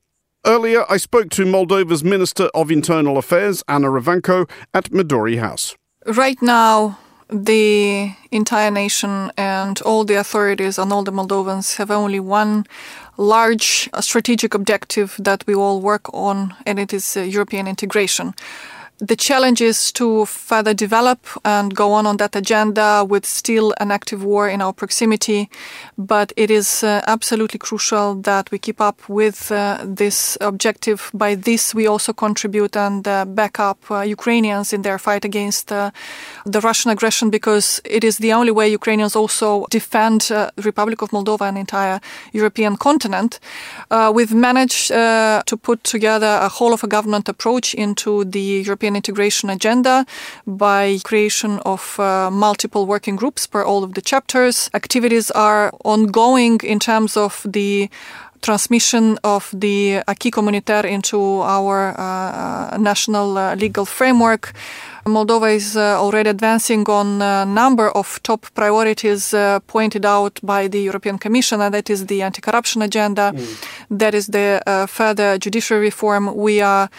Earlier, 0.48 0.84
I 0.90 0.98
spoke 0.98 1.30
to 1.30 1.46
Moldova's 1.46 2.04
Minister 2.04 2.46
of 2.56 2.72
Internal 2.72 3.20
Affairs, 3.20 3.62
Ana 3.68 3.90
Revenco, 3.90 4.50
at 4.74 4.86
Midori 4.86 5.38
House. 5.38 5.78
Right 6.08 6.42
now, 6.42 6.98
the 7.34 8.14
entire 8.32 8.72
nation 8.72 9.32
and 9.38 9.82
all 9.82 10.06
the 10.06 10.16
authorities 10.16 10.78
and 10.78 10.94
all 10.94 11.04
the 11.04 11.12
Moldovans 11.12 11.78
have 11.78 11.90
only 11.90 12.20
one 12.20 12.66
large 13.18 13.90
strategic 14.00 14.54
objective 14.54 15.16
that 15.20 15.44
we 15.48 15.56
all 15.56 15.82
work 15.82 16.14
on, 16.14 16.54
and 16.66 16.80
it 16.80 16.94
is 16.94 17.18
uh, 17.18 17.22
European 17.22 17.68
integration. 17.68 18.34
The 19.08 19.18
challenge 19.18 19.60
is 19.60 19.92
to 19.92 20.26
further 20.26 20.74
develop 20.74 21.28
and 21.44 21.76
go 21.76 21.92
on 21.92 22.06
on 22.06 22.18
that 22.18 22.36
agenda 22.38 23.04
with 23.04 23.26
still 23.26 23.74
an 23.82 23.92
active 23.92 24.24
war 24.24 24.48
in 24.48 24.62
our 24.62 24.72
proximity. 24.72 25.50
But 25.98 26.32
it 26.38 26.50
is 26.50 26.84
uh, 26.84 27.02
absolutely 27.06 27.60
crucial 27.60 28.16
that 28.22 28.50
we 28.50 28.60
keep 28.60 28.80
up 28.80 29.10
with 29.10 29.52
uh, 29.52 29.80
this 29.84 30.38
objective. 30.40 31.12
By 31.14 31.36
this, 31.36 31.76
we 31.76 31.86
also 31.86 32.14
contribute 32.14 32.78
and 32.78 33.06
uh, 33.06 33.26
back 33.26 33.60
up 33.60 33.80
uh, 33.92 34.02
Ukrainians 34.02 34.72
in 34.72 34.84
their 34.84 34.98
fight 34.98 35.26
against 35.26 35.72
uh, 35.72 35.92
the 36.46 36.62
Russian 36.62 36.90
aggression 36.90 37.30
because 37.30 37.82
it 37.84 38.06
is 38.06 38.20
the 38.20 38.32
only 38.32 38.52
way 38.52 38.70
Ukrainians 38.70 39.18
also 39.18 39.66
defend 39.70 40.22
the 40.22 40.64
Republic 40.64 41.02
of 41.02 41.10
Moldova 41.10 41.50
and 41.50 41.58
entire 41.58 42.00
European 42.32 42.78
continent. 42.78 43.40
we've 44.14 44.34
managed 44.34 44.88
to 45.50 45.58
put 45.62 45.84
together 45.84 46.40
a 46.42 46.50
whole 46.50 46.74
of 46.74 46.84
a 46.84 46.88
government 46.88 47.30
approach 47.30 47.74
into 47.74 48.24
the 48.24 48.64
European 48.66 48.93
integration 48.96 49.50
agenda 49.50 50.06
by 50.46 51.00
creation 51.04 51.60
of 51.66 52.00
uh, 52.00 52.30
multiple 52.32 52.86
working 52.86 53.16
groups 53.16 53.48
per 53.48 53.64
all 53.64 53.84
of 53.84 53.94
the 53.94 54.02
chapters. 54.02 54.70
Activities 54.74 55.32
are 55.32 55.72
ongoing 55.84 56.60
in 56.64 56.80
terms 56.80 57.18
of 57.18 57.46
the 57.46 57.90
transmission 58.44 59.18
of 59.24 59.50
the 59.54 60.04
acquis 60.08 60.32
communautaire 60.32 60.86
into 60.86 61.42
our 61.42 61.96
uh, 61.98 62.78
national 62.78 63.38
uh, 63.38 63.56
legal 63.56 63.86
framework. 63.86 64.54
Moldova 65.06 65.54
is 65.54 65.76
uh, 65.76 66.00
already 66.00 66.30
advancing 66.30 66.88
on 66.88 67.22
a 67.22 67.46
number 67.46 67.90
of 67.92 68.22
top 68.24 68.46
priorities 68.54 69.34
uh, 69.34 69.60
pointed 69.68 70.06
out 70.06 70.40
by 70.42 70.68
the 70.68 70.80
European 70.80 71.18
Commission, 71.18 71.60
and 71.62 71.74
that 71.74 71.90
is 71.90 72.06
the 72.06 72.22
anti 72.22 72.42
corruption 72.42 72.82
agenda, 72.82 73.34
mm. 73.36 73.66
that 73.90 74.14
is 74.14 74.28
the 74.28 74.62
uh, 74.66 74.86
further 74.86 75.38
judicial 75.38 75.78
reform. 75.78 76.34
We 76.36 76.62
are 76.62 76.90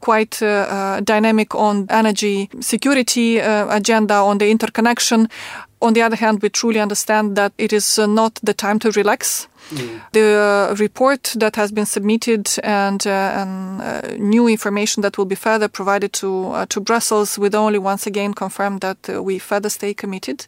quite 0.00 0.42
uh, 0.42 1.00
dynamic 1.00 1.54
on 1.54 1.86
energy 1.88 2.50
security 2.60 3.38
agenda, 3.38 4.14
on 4.14 4.38
the 4.38 4.50
interconnection. 4.50 5.28
On 5.80 5.94
the 5.94 6.02
other 6.02 6.16
hand, 6.16 6.42
we 6.42 6.50
truly 6.50 6.80
understand 6.80 7.36
that 7.36 7.52
it 7.58 7.72
is 7.72 7.98
not 7.98 8.38
the 8.42 8.54
time 8.54 8.78
to 8.80 8.90
relax 8.90 9.48
the 10.12 10.76
report 10.78 11.34
that 11.36 11.56
has 11.56 11.72
been 11.72 11.86
submitted 11.86 12.50
and, 12.62 13.06
uh, 13.06 13.10
and 13.10 13.82
uh, 13.82 14.00
new 14.18 14.48
information 14.48 15.02
that 15.02 15.16
will 15.16 15.24
be 15.24 15.34
further 15.34 15.68
provided 15.68 16.12
to 16.12 16.48
uh, 16.52 16.66
to 16.66 16.80
Brussels 16.80 17.38
will 17.38 17.56
only 17.56 17.78
once 17.78 18.06
again 18.06 18.34
confirm 18.34 18.78
that 18.78 19.08
we 19.22 19.38
further 19.38 19.70
stay 19.70 19.94
committed. 19.94 20.46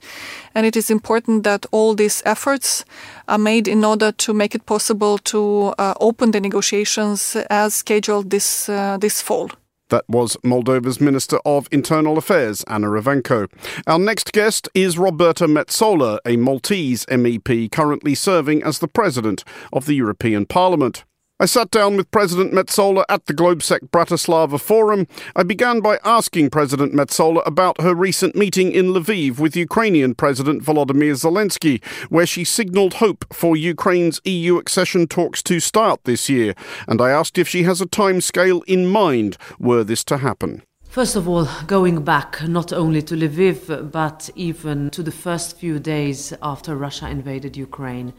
And 0.54 0.66
it 0.66 0.76
is 0.76 0.90
important 0.90 1.44
that 1.44 1.66
all 1.71 1.94
these 1.94 2.23
efforts 2.25 2.85
are 3.28 3.38
made 3.38 3.68
in 3.68 3.85
order 3.85 4.12
to 4.12 4.35
make 4.35 4.54
it 4.54 4.66
possible 4.66 5.18
to 5.18 5.75
open 5.78 6.30
the 6.30 6.40
negotiations 6.40 7.37
as 7.50 7.75
scheduled 7.75 8.30
this 8.30 8.66
this 9.00 9.23
fall. 9.23 9.50
That 9.91 10.05
was 10.09 10.37
Moldova's 10.45 11.00
Minister 11.00 11.38
of 11.45 11.69
Internal 11.71 12.17
Affairs, 12.17 12.64
Ana 12.67 12.88
Revenco. 12.88 13.50
Our 13.87 13.99
next 13.99 14.33
guest 14.33 14.69
is 14.75 14.99
Roberta 14.99 15.47
Metsola, 15.47 16.19
a 16.25 16.37
Maltese 16.37 17.05
MEP 17.07 17.71
currently 17.71 18.14
serving 18.14 18.62
as 18.62 18.79
the 18.79 18.88
President 18.88 19.45
of 19.73 19.87
the 19.87 19.95
European 19.95 20.47
Parliament. 20.47 21.05
I 21.41 21.47
sat 21.47 21.73
down 21.73 21.97
with 21.97 22.12
President 22.12 22.53
Metsola 22.53 23.05
at 23.09 23.26
the 23.26 23.35
Globsec 23.35 23.91
Bratislava 23.91 24.61
Forum. 24.61 25.09
I 25.35 25.43
began 25.43 25.81
by 25.81 25.99
asking 26.05 26.50
President 26.50 26.93
Metsola 26.93 27.45
about 27.45 27.81
her 27.81 27.93
recent 27.93 28.37
meeting 28.37 28.71
in 28.71 28.93
Lviv 28.93 29.41
with 29.41 29.57
Ukrainian 29.57 30.14
President 30.14 30.62
Volodymyr 30.62 31.17
Zelensky, 31.17 31.85
where 32.09 32.25
she 32.25 32.45
signalled 32.45 32.95
hope 32.95 33.25
for 33.35 33.57
Ukraine's 33.57 34.21
EU 34.25 34.59
accession 34.59 35.09
talks 35.09 35.43
to 35.43 35.59
start 35.59 36.05
this 36.05 36.29
year. 36.29 36.55
And 36.87 37.00
I 37.00 37.11
asked 37.11 37.37
if 37.37 37.49
she 37.49 37.64
has 37.64 37.81
a 37.81 37.87
timescale 37.87 38.62
in 38.69 38.87
mind 38.87 39.37
were 39.59 39.83
this 39.83 40.05
to 40.05 40.19
happen. 40.19 40.62
First 40.88 41.17
of 41.17 41.29
all, 41.29 41.49
going 41.67 42.05
back 42.05 42.47
not 42.47 42.73
only 42.73 43.03
to 43.03 43.17
Lviv, 43.17 43.91
but 43.91 44.31
even 44.37 44.88
to 44.91 45.03
the 45.03 45.11
first 45.11 45.59
few 45.59 45.81
days 45.81 46.33
after 46.41 46.76
Russia 46.76 47.09
invaded 47.09 47.57
Ukraine 47.57 48.12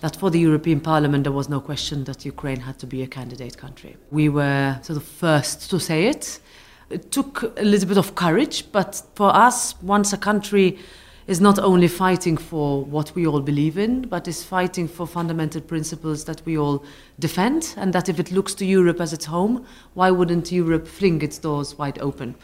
that 0.00 0.16
for 0.16 0.30
the 0.30 0.38
European 0.38 0.80
Parliament 0.80 1.24
there 1.24 1.32
was 1.32 1.48
no 1.48 1.60
question 1.60 2.04
that 2.04 2.24
Ukraine 2.24 2.60
had 2.60 2.78
to 2.78 2.86
be 2.86 3.02
a 3.02 3.06
candidate 3.06 3.56
country. 3.56 3.96
We 4.10 4.28
were 4.28 4.78
sort 4.82 4.96
of 4.96 5.04
first 5.04 5.70
to 5.70 5.80
say 5.80 6.06
it. 6.06 6.40
It 6.90 7.10
took 7.10 7.42
a 7.58 7.64
little 7.64 7.88
bit 7.88 7.98
of 7.98 8.14
courage, 8.14 8.70
but 8.70 9.02
for 9.14 9.34
us, 9.34 9.74
once 9.82 10.12
a 10.12 10.16
country 10.16 10.78
is 11.26 11.40
not 11.40 11.58
only 11.58 11.88
fighting 11.88 12.36
for 12.36 12.84
what 12.84 13.12
we 13.16 13.26
all 13.26 13.40
believe 13.40 13.76
in, 13.76 14.02
but 14.02 14.28
is 14.28 14.44
fighting 14.44 14.86
for 14.86 15.06
fundamental 15.06 15.60
principles 15.60 16.24
that 16.24 16.40
we 16.44 16.56
all 16.56 16.84
defend, 17.18 17.74
and 17.76 17.92
that 17.92 18.08
if 18.08 18.20
it 18.20 18.30
looks 18.30 18.54
to 18.54 18.64
Europe 18.64 19.00
as 19.00 19.12
its 19.12 19.24
home, 19.24 19.66
why 19.94 20.10
wouldn't 20.10 20.52
Europe 20.52 20.86
fling 20.86 21.22
its 21.22 21.38
doors 21.38 21.76
wide 21.76 21.98
open? 21.98 22.36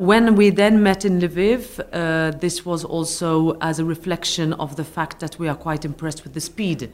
When 0.00 0.34
we 0.34 0.48
then 0.48 0.82
met 0.82 1.04
in 1.04 1.20
Lviv, 1.20 1.78
uh, 1.92 2.30
this 2.38 2.64
was 2.64 2.86
also 2.86 3.58
as 3.60 3.78
a 3.78 3.84
reflection 3.84 4.54
of 4.54 4.76
the 4.76 4.82
fact 4.82 5.20
that 5.20 5.38
we 5.38 5.46
are 5.46 5.54
quite 5.54 5.84
impressed 5.84 6.24
with 6.24 6.32
the 6.32 6.40
speed 6.40 6.90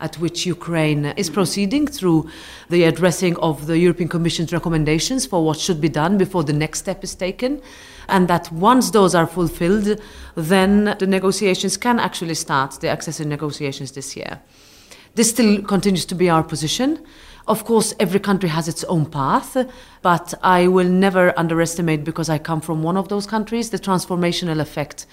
at 0.00 0.18
which 0.18 0.46
Ukraine 0.46 1.04
is 1.18 1.28
proceeding 1.28 1.86
through 1.86 2.30
the 2.70 2.84
addressing 2.84 3.36
of 3.40 3.66
the 3.66 3.78
European 3.78 4.08
Commission's 4.08 4.54
recommendations 4.54 5.26
for 5.26 5.44
what 5.44 5.58
should 5.58 5.82
be 5.82 5.90
done 5.90 6.16
before 6.16 6.44
the 6.44 6.54
next 6.54 6.78
step 6.78 7.04
is 7.04 7.14
taken. 7.14 7.60
And 8.08 8.26
that 8.28 8.50
once 8.50 8.90
those 8.90 9.14
are 9.14 9.26
fulfilled, 9.26 10.00
then 10.34 10.96
the 10.98 11.06
negotiations 11.06 11.76
can 11.76 12.00
actually 12.00 12.36
start, 12.36 12.80
the 12.80 12.88
accession 12.88 13.28
negotiations 13.28 13.92
this 13.92 14.16
year. 14.16 14.40
This 15.14 15.28
still 15.28 15.60
continues 15.60 16.06
to 16.06 16.14
be 16.14 16.30
our 16.30 16.42
position. 16.42 17.04
Of 17.46 17.64
course, 17.64 17.94
every 18.00 18.18
country 18.18 18.48
has 18.48 18.66
its 18.66 18.82
own 18.84 19.06
path, 19.06 19.56
but 20.02 20.34
I 20.42 20.66
will 20.66 20.88
never 20.88 21.32
underestimate, 21.38 22.02
because 22.04 22.28
I 22.28 22.38
come 22.38 22.60
from 22.60 22.82
one 22.82 22.96
of 22.96 23.08
those 23.08 23.26
countries, 23.26 23.70
the 23.70 23.78
transformational 23.78 24.60
effect 24.60 25.06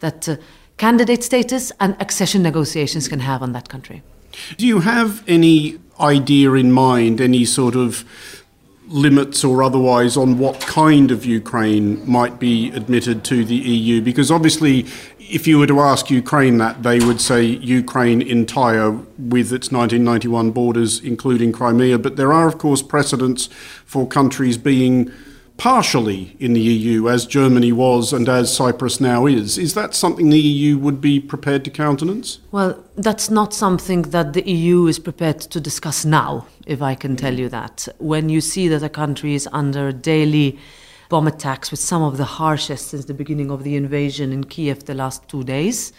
that 0.00 0.28
uh, 0.28 0.36
candidate 0.78 1.22
status 1.22 1.72
and 1.78 1.96
accession 2.00 2.42
negotiations 2.42 3.08
can 3.08 3.20
have 3.20 3.42
on 3.42 3.52
that 3.52 3.68
country. 3.68 4.02
Do 4.58 4.66
you 4.66 4.80
have 4.80 5.22
any 5.28 5.78
idea 6.00 6.52
in 6.54 6.72
mind, 6.72 7.20
any 7.20 7.44
sort 7.44 7.76
of 7.76 8.04
limits 8.88 9.44
or 9.44 9.62
otherwise 9.62 10.16
on 10.16 10.38
what 10.38 10.60
kind 10.60 11.10
of 11.10 11.24
Ukraine 11.24 12.08
might 12.08 12.38
be 12.38 12.70
admitted 12.70 13.24
to 13.24 13.44
the 13.44 13.54
EU? 13.54 14.00
Because 14.00 14.30
obviously, 14.30 14.86
if 15.18 15.46
you 15.46 15.58
were 15.58 15.66
to 15.66 15.80
ask 15.80 16.10
Ukraine 16.10 16.58
that, 16.58 16.82
they 16.82 17.00
would 17.00 17.20
say 17.20 17.42
Ukraine 17.44 18.22
entire 18.22 18.92
with 19.18 19.52
its 19.52 19.72
1991 19.72 20.52
borders, 20.52 21.00
including 21.00 21.52
Crimea. 21.52 21.98
But 21.98 22.16
there 22.16 22.32
are, 22.32 22.46
of 22.46 22.58
course, 22.58 22.82
precedents 22.82 23.48
for 23.84 24.06
countries 24.06 24.56
being 24.56 25.12
partially 25.56 26.36
in 26.38 26.52
the 26.52 26.60
EU, 26.60 27.08
as 27.08 27.26
Germany 27.26 27.72
was 27.72 28.12
and 28.12 28.28
as 28.28 28.54
Cyprus 28.54 29.00
now 29.00 29.26
is. 29.26 29.58
Is 29.58 29.74
that 29.74 29.94
something 29.94 30.30
the 30.30 30.38
EU 30.38 30.76
would 30.78 31.00
be 31.00 31.18
prepared 31.18 31.64
to 31.64 31.70
countenance? 31.70 32.40
Well, 32.52 32.82
that's 32.96 33.30
not 33.30 33.54
something 33.54 34.02
that 34.02 34.32
the 34.32 34.48
EU 34.48 34.86
is 34.86 34.98
prepared 34.98 35.40
to 35.40 35.60
discuss 35.60 36.04
now, 36.04 36.46
if 36.66 36.82
I 36.82 36.94
can 36.94 37.16
tell 37.16 37.38
you 37.38 37.48
that. 37.48 37.88
When 37.98 38.28
you 38.28 38.40
see 38.40 38.68
that 38.68 38.82
a 38.82 38.88
country 38.88 39.34
is 39.34 39.48
under 39.52 39.92
daily 39.92 40.58
bomb 41.08 41.26
attacks, 41.26 41.70
with 41.70 41.80
some 41.80 42.02
of 42.02 42.16
the 42.16 42.24
harshest 42.24 42.88
since 42.88 43.04
the 43.04 43.14
beginning 43.14 43.50
of 43.50 43.62
the 43.62 43.76
invasion 43.76 44.32
in 44.32 44.44
Kiev 44.44 44.84
the 44.84 44.94
last 44.94 45.28
two 45.28 45.44
days. 45.44 45.92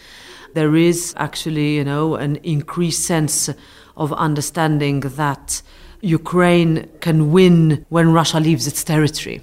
There 0.54 0.76
is 0.76 1.14
actually, 1.16 1.76
you 1.76 1.84
know, 1.84 2.14
an 2.14 2.36
increased 2.36 3.04
sense 3.04 3.50
of 3.96 4.12
understanding 4.12 5.00
that 5.00 5.62
Ukraine 6.00 6.88
can 7.00 7.32
win 7.32 7.84
when 7.88 8.12
Russia 8.12 8.38
leaves 8.38 8.66
its 8.66 8.84
territory. 8.84 9.42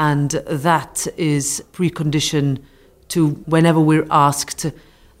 And 0.00 0.30
that 0.30 1.06
is 1.18 1.62
precondition 1.74 2.62
to 3.08 3.32
whenever 3.44 3.78
we're 3.78 4.06
asked 4.10 4.64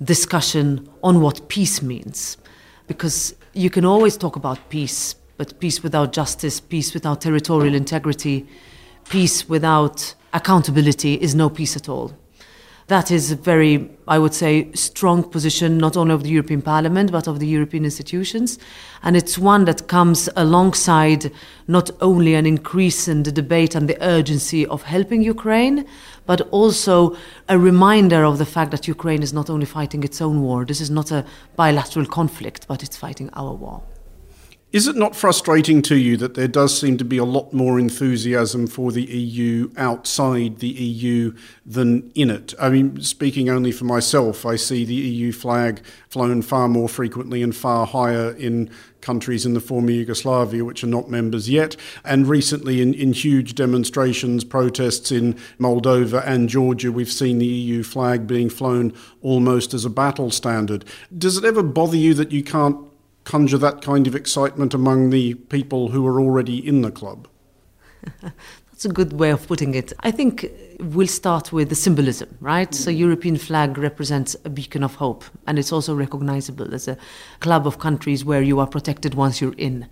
discussion 0.02 0.88
on 1.02 1.20
what 1.20 1.48
peace 1.48 1.82
means. 1.82 2.38
Because 2.86 3.34
you 3.52 3.68
can 3.68 3.84
always 3.84 4.16
talk 4.16 4.36
about 4.36 4.70
peace, 4.70 5.16
but 5.36 5.60
peace 5.60 5.82
without 5.82 6.14
justice, 6.14 6.60
peace 6.60 6.94
without 6.94 7.20
territorial 7.20 7.74
integrity, 7.74 8.48
peace 9.10 9.46
without 9.50 10.14
accountability 10.32 11.12
is 11.20 11.34
no 11.34 11.50
peace 11.50 11.76
at 11.76 11.86
all. 11.86 12.16
That 12.90 13.12
is 13.12 13.30
a 13.30 13.36
very, 13.36 13.88
I 14.08 14.18
would 14.18 14.34
say, 14.34 14.72
strong 14.72 15.22
position 15.22 15.78
not 15.78 15.96
only 15.96 16.12
of 16.12 16.24
the 16.24 16.28
European 16.28 16.60
Parliament 16.60 17.12
but 17.12 17.28
of 17.28 17.38
the 17.38 17.46
European 17.46 17.84
institutions. 17.84 18.58
And 19.04 19.16
it's 19.16 19.38
one 19.38 19.64
that 19.66 19.86
comes 19.86 20.28
alongside 20.34 21.30
not 21.68 21.92
only 22.00 22.34
an 22.34 22.46
increase 22.46 23.06
in 23.06 23.22
the 23.22 23.30
debate 23.30 23.76
and 23.76 23.88
the 23.88 23.96
urgency 24.02 24.66
of 24.66 24.82
helping 24.82 25.22
Ukraine, 25.22 25.86
but 26.26 26.40
also 26.50 27.16
a 27.48 27.56
reminder 27.56 28.24
of 28.24 28.38
the 28.38 28.44
fact 28.44 28.72
that 28.72 28.88
Ukraine 28.88 29.22
is 29.22 29.32
not 29.32 29.48
only 29.50 29.66
fighting 29.66 30.02
its 30.02 30.20
own 30.20 30.42
war, 30.42 30.64
this 30.64 30.80
is 30.80 30.90
not 30.90 31.12
a 31.12 31.24
bilateral 31.54 32.06
conflict, 32.06 32.66
but 32.66 32.82
it's 32.82 32.96
fighting 32.96 33.30
our 33.34 33.54
war. 33.54 33.84
Is 34.72 34.86
it 34.86 34.94
not 34.94 35.16
frustrating 35.16 35.82
to 35.82 35.96
you 35.96 36.16
that 36.18 36.34
there 36.34 36.46
does 36.46 36.78
seem 36.78 36.96
to 36.98 37.04
be 37.04 37.18
a 37.18 37.24
lot 37.24 37.52
more 37.52 37.80
enthusiasm 37.80 38.68
for 38.68 38.92
the 38.92 39.02
EU 39.02 39.68
outside 39.76 40.60
the 40.60 40.68
EU 40.68 41.34
than 41.66 42.12
in 42.14 42.30
it? 42.30 42.54
I 42.56 42.68
mean, 42.68 43.00
speaking 43.00 43.48
only 43.48 43.72
for 43.72 43.84
myself, 43.84 44.46
I 44.46 44.54
see 44.54 44.84
the 44.84 44.94
EU 44.94 45.32
flag 45.32 45.82
flown 46.08 46.40
far 46.40 46.68
more 46.68 46.88
frequently 46.88 47.42
and 47.42 47.54
far 47.54 47.84
higher 47.84 48.30
in 48.30 48.70
countries 49.00 49.44
in 49.44 49.54
the 49.54 49.60
former 49.60 49.90
Yugoslavia 49.90 50.64
which 50.64 50.84
are 50.84 50.88
not 50.88 51.10
members 51.10 51.50
yet, 51.50 51.74
and 52.04 52.28
recently 52.28 52.80
in, 52.80 52.94
in 52.94 53.12
huge 53.12 53.56
demonstrations, 53.56 54.44
protests 54.44 55.10
in 55.10 55.34
Moldova 55.58 56.24
and 56.24 56.48
Georgia, 56.48 56.92
we've 56.92 57.10
seen 57.10 57.38
the 57.38 57.46
EU 57.46 57.82
flag 57.82 58.28
being 58.28 58.48
flown 58.48 58.92
almost 59.20 59.74
as 59.74 59.84
a 59.84 59.90
battle 59.90 60.30
standard. 60.30 60.84
Does 61.16 61.36
it 61.36 61.44
ever 61.44 61.62
bother 61.64 61.96
you 61.96 62.14
that 62.14 62.30
you 62.30 62.44
can't 62.44 62.89
conjure 63.24 63.58
that 63.58 63.82
kind 63.82 64.06
of 64.06 64.14
excitement 64.14 64.74
among 64.74 65.10
the 65.10 65.34
people 65.34 65.88
who 65.88 66.06
are 66.06 66.20
already 66.20 66.66
in 66.66 66.82
the 66.82 66.90
club? 66.90 67.28
That's 68.22 68.84
a 68.84 68.88
good 68.88 69.12
way 69.12 69.30
of 69.30 69.46
putting 69.46 69.74
it. 69.74 69.92
I 70.00 70.10
think 70.10 70.50
we'll 70.78 71.06
start 71.06 71.52
with 71.52 71.68
the 71.68 71.74
symbolism, 71.74 72.34
right? 72.40 72.74
So 72.74 72.90
European 72.90 73.36
flag 73.36 73.76
represents 73.76 74.36
a 74.46 74.48
beacon 74.48 74.82
of 74.82 74.94
hope 74.94 75.24
and 75.46 75.58
it's 75.58 75.70
also 75.70 75.94
recognizable 75.94 76.74
as 76.74 76.88
a 76.88 76.96
club 77.40 77.66
of 77.66 77.78
countries 77.78 78.24
where 78.24 78.40
you 78.40 78.58
are 78.58 78.66
protected 78.66 79.14
once 79.14 79.40
you're 79.40 79.54
in. 79.58 79.86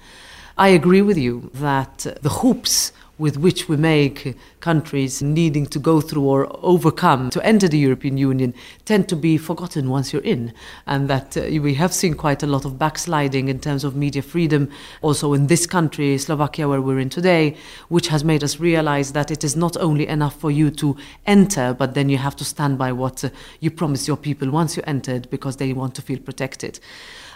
I 0.60 0.70
agree 0.70 1.02
with 1.02 1.16
you 1.16 1.52
that 1.54 1.98
the 2.20 2.30
hoops 2.30 2.90
with 3.16 3.36
which 3.36 3.68
we 3.68 3.76
make 3.76 4.36
countries 4.58 5.22
needing 5.22 5.66
to 5.66 5.78
go 5.78 6.00
through 6.00 6.24
or 6.24 6.48
overcome 6.64 7.30
to 7.30 7.44
enter 7.46 7.68
the 7.68 7.78
European 7.78 8.18
Union 8.18 8.52
tend 8.84 9.08
to 9.08 9.14
be 9.14 9.38
forgotten 9.38 9.88
once 9.88 10.12
you're 10.12 10.22
in. 10.22 10.52
And 10.84 11.08
that 11.08 11.36
uh, 11.36 11.42
we 11.62 11.74
have 11.74 11.92
seen 11.92 12.14
quite 12.14 12.42
a 12.42 12.46
lot 12.48 12.64
of 12.64 12.76
backsliding 12.76 13.48
in 13.48 13.60
terms 13.60 13.84
of 13.84 13.94
media 13.94 14.20
freedom, 14.20 14.68
also 15.00 15.32
in 15.32 15.46
this 15.46 15.64
country, 15.64 16.18
Slovakia, 16.18 16.68
where 16.68 16.82
we're 16.82 16.98
in 16.98 17.08
today, 17.08 17.56
which 17.88 18.08
has 18.08 18.24
made 18.24 18.42
us 18.42 18.58
realize 18.58 19.12
that 19.12 19.30
it 19.30 19.44
is 19.44 19.54
not 19.54 19.76
only 19.76 20.08
enough 20.08 20.34
for 20.40 20.50
you 20.50 20.70
to 20.72 20.96
enter, 21.24 21.72
but 21.72 21.94
then 21.94 22.08
you 22.08 22.18
have 22.18 22.34
to 22.34 22.44
stand 22.44 22.78
by 22.78 22.90
what 22.90 23.24
uh, 23.24 23.30
you 23.60 23.70
promised 23.70 24.08
your 24.08 24.16
people 24.16 24.50
once 24.50 24.76
you 24.76 24.82
entered 24.88 25.30
because 25.30 25.56
they 25.56 25.72
want 25.72 25.94
to 25.94 26.02
feel 26.02 26.18
protected. 26.18 26.80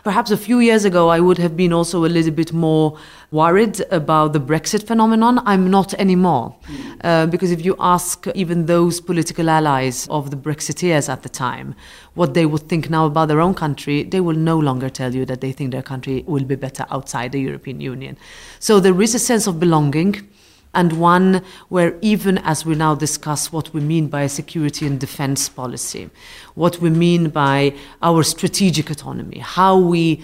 Perhaps 0.05 0.33
a 0.33 0.37
few 0.37 0.59
years 0.59 0.85
ago, 0.85 1.11
I 1.11 1.21
would 1.21 1.39
have 1.39 1.57
been 1.57 1.73
also 1.73 2.05
a 2.05 2.11
little 2.11 2.33
bit 2.33 2.53
more 2.53 2.99
worried 3.31 3.81
about 3.93 4.33
the 4.33 4.41
Brexit 4.41 4.85
phenomenon. 4.85 5.39
I'm 5.47 5.71
not 5.71 5.95
anymore. 5.95 6.57
Uh, 7.05 7.27
because 7.27 7.53
if 7.53 7.65
you 7.65 7.77
ask 7.79 8.27
even 8.35 8.67
those 8.67 9.01
political 9.01 9.49
allies 9.49 10.09
of 10.09 10.33
the 10.33 10.37
Brexiteers 10.37 11.09
at 11.09 11.23
the 11.23 11.29
time 11.29 11.77
what 12.15 12.35
they 12.35 12.47
would 12.47 12.69
think 12.69 12.91
now 12.91 13.07
about 13.07 13.29
their 13.29 13.41
own 13.41 13.55
country, 13.55 14.03
they 14.03 14.21
will 14.21 14.37
no 14.37 14.59
longer 14.59 14.91
tell 14.91 15.15
you 15.15 15.25
that 15.25 15.41
they 15.41 15.53
think 15.53 15.71
their 15.71 15.83
country 15.83 16.25
will 16.27 16.45
be 16.45 16.57
better 16.57 16.85
outside 16.91 17.31
the 17.31 17.41
European 17.41 17.81
Union. 17.81 18.19
So 18.59 18.81
there 18.81 19.01
is 19.01 19.15
a 19.15 19.21
sense 19.21 19.47
of 19.47 19.61
belonging 19.61 20.29
and 20.75 20.99
one 20.99 21.43
where, 21.69 21.99
even 22.00 22.38
as 22.38 22.64
we 22.64 22.75
now 22.75 22.95
discuss 22.95 23.52
what 23.52 23.73
we 23.75 23.81
mean 23.81 24.09
by 24.09 24.23
a 24.23 24.29
security 24.29 24.87
and 24.87 24.99
defense 24.99 25.49
policy, 25.49 26.09
what 26.55 26.79
we 26.79 26.91
mean 26.91 27.29
by 27.29 27.75
our 28.00 28.23
strategic 28.23 28.91
autonomy, 28.91 29.38
how 29.38 29.79
we 29.79 30.23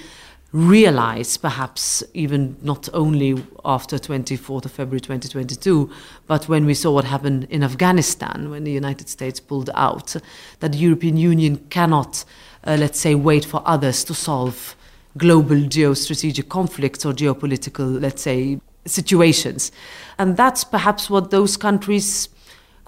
realize, 0.52 1.36
perhaps 1.36 2.02
even 2.14 2.56
not 2.62 2.88
only 2.94 3.44
after 3.64 3.98
24th 3.98 4.64
of 4.64 4.72
February 4.72 5.00
2022, 5.00 5.90
but 6.26 6.48
when 6.48 6.64
we 6.64 6.72
saw 6.72 6.90
what 6.90 7.04
happened 7.04 7.46
in 7.50 7.62
Afghanistan 7.62 8.48
when 8.50 8.64
the 8.64 8.72
United 8.72 9.08
States 9.08 9.40
pulled 9.40 9.68
out, 9.74 10.16
that 10.60 10.72
the 10.72 10.78
European 10.78 11.18
Union 11.18 11.56
cannot, 11.68 12.24
uh, 12.64 12.76
let's 12.80 12.98
say, 12.98 13.14
wait 13.14 13.44
for 13.44 13.62
others 13.66 14.02
to 14.04 14.14
solve 14.14 14.74
global 15.18 15.56
geostrategic 15.56 16.48
conflicts 16.48 17.04
or 17.04 17.12
geopolitical, 17.12 18.00
let's 18.00 18.22
say, 18.22 18.58
situations. 18.88 19.70
And 20.18 20.36
that's 20.36 20.64
perhaps 20.64 21.08
what 21.08 21.30
those 21.30 21.56
countries 21.56 22.28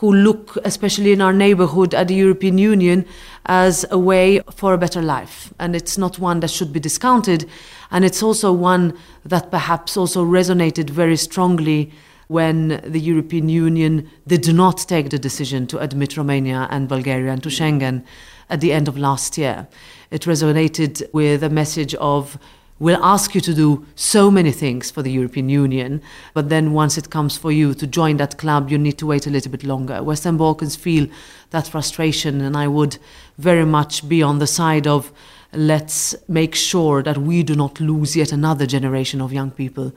who 0.01 0.13
look, 0.13 0.57
especially 0.65 1.13
in 1.13 1.21
our 1.21 1.33
neighborhood, 1.33 1.95
at 1.95 2.09
the 2.09 2.15
European 2.15 2.57
Union 2.57 3.05
as 3.47 3.85
a 3.91 3.99
way 3.99 4.41
for 4.55 4.73
a 4.73 4.79
better 4.79 5.03
life. 5.03 5.53
And 5.59 5.77
it's 5.77 5.99
not 5.99 6.19
one 6.19 6.41
that 6.41 6.51
should 6.51 6.73
be 6.73 6.81
discounted. 6.81 7.47
And 7.91 8.03
it's 8.05 8.23
also 8.23 8.51
one 8.51 8.97
that 9.27 9.51
perhaps 9.51 9.99
also 9.99 10.25
resonated 10.25 10.89
very 10.89 11.17
strongly 11.17 11.93
when 12.29 12.81
the 12.87 13.01
European 13.01 13.49
Union 13.49 14.09
did 14.27 14.55
not 14.55 14.79
take 14.89 15.11
the 15.11 15.19
decision 15.19 15.67
to 15.67 15.79
admit 15.79 16.17
Romania 16.17 16.69
and 16.71 16.89
Bulgaria 16.89 17.33
into 17.33 17.49
Schengen 17.49 18.05
at 18.49 18.61
the 18.61 18.73
end 18.73 18.89
of 18.89 18.97
last 18.97 19.37
year. 19.37 19.67
It 20.11 20.23
resonated 20.23 21.03
with 21.13 21.43
a 21.43 21.51
message 21.51 21.95
of 21.97 22.39
will 22.81 22.99
ask 23.05 23.35
you 23.35 23.41
to 23.43 23.55
do 23.55 23.87
so 23.95 24.31
many 24.31 24.51
things 24.51 24.91
for 24.91 25.03
the 25.03 25.13
European 25.13 25.49
Union, 25.51 26.03
but 26.33 26.49
then 26.49 26.73
once 26.73 26.97
it 26.97 27.11
comes 27.11 27.37
for 27.37 27.53
you 27.53 27.75
to 27.75 27.87
join 27.87 28.17
that 28.17 28.39
club, 28.39 28.71
you 28.71 28.79
need 28.79 28.97
to 28.99 29.07
wait 29.07 29.27
a 29.27 29.31
little 29.31 29.53
bit 29.53 29.63
longer. 29.63 30.03
Western 30.03 30.39
Balkans 30.39 30.77
feel 30.77 31.07
that 31.51 31.69
frustration, 31.69 32.41
and 32.41 32.57
I 32.57 32.67
would 32.67 32.97
very 33.37 33.67
much 33.67 34.09
be 34.09 34.23
on 34.23 34.39
the 34.39 34.47
side 34.47 34.87
of 34.87 35.13
let's 35.53 36.15
make 36.27 36.55
sure 36.55 37.03
that 37.03 37.19
we 37.19 37.43
do 37.43 37.55
not 37.55 37.81
lose 37.81 38.17
yet 38.17 38.33
another 38.33 38.67
generation 38.67 39.21
of 39.21 39.33
young 39.33 39.51
people 39.51 39.93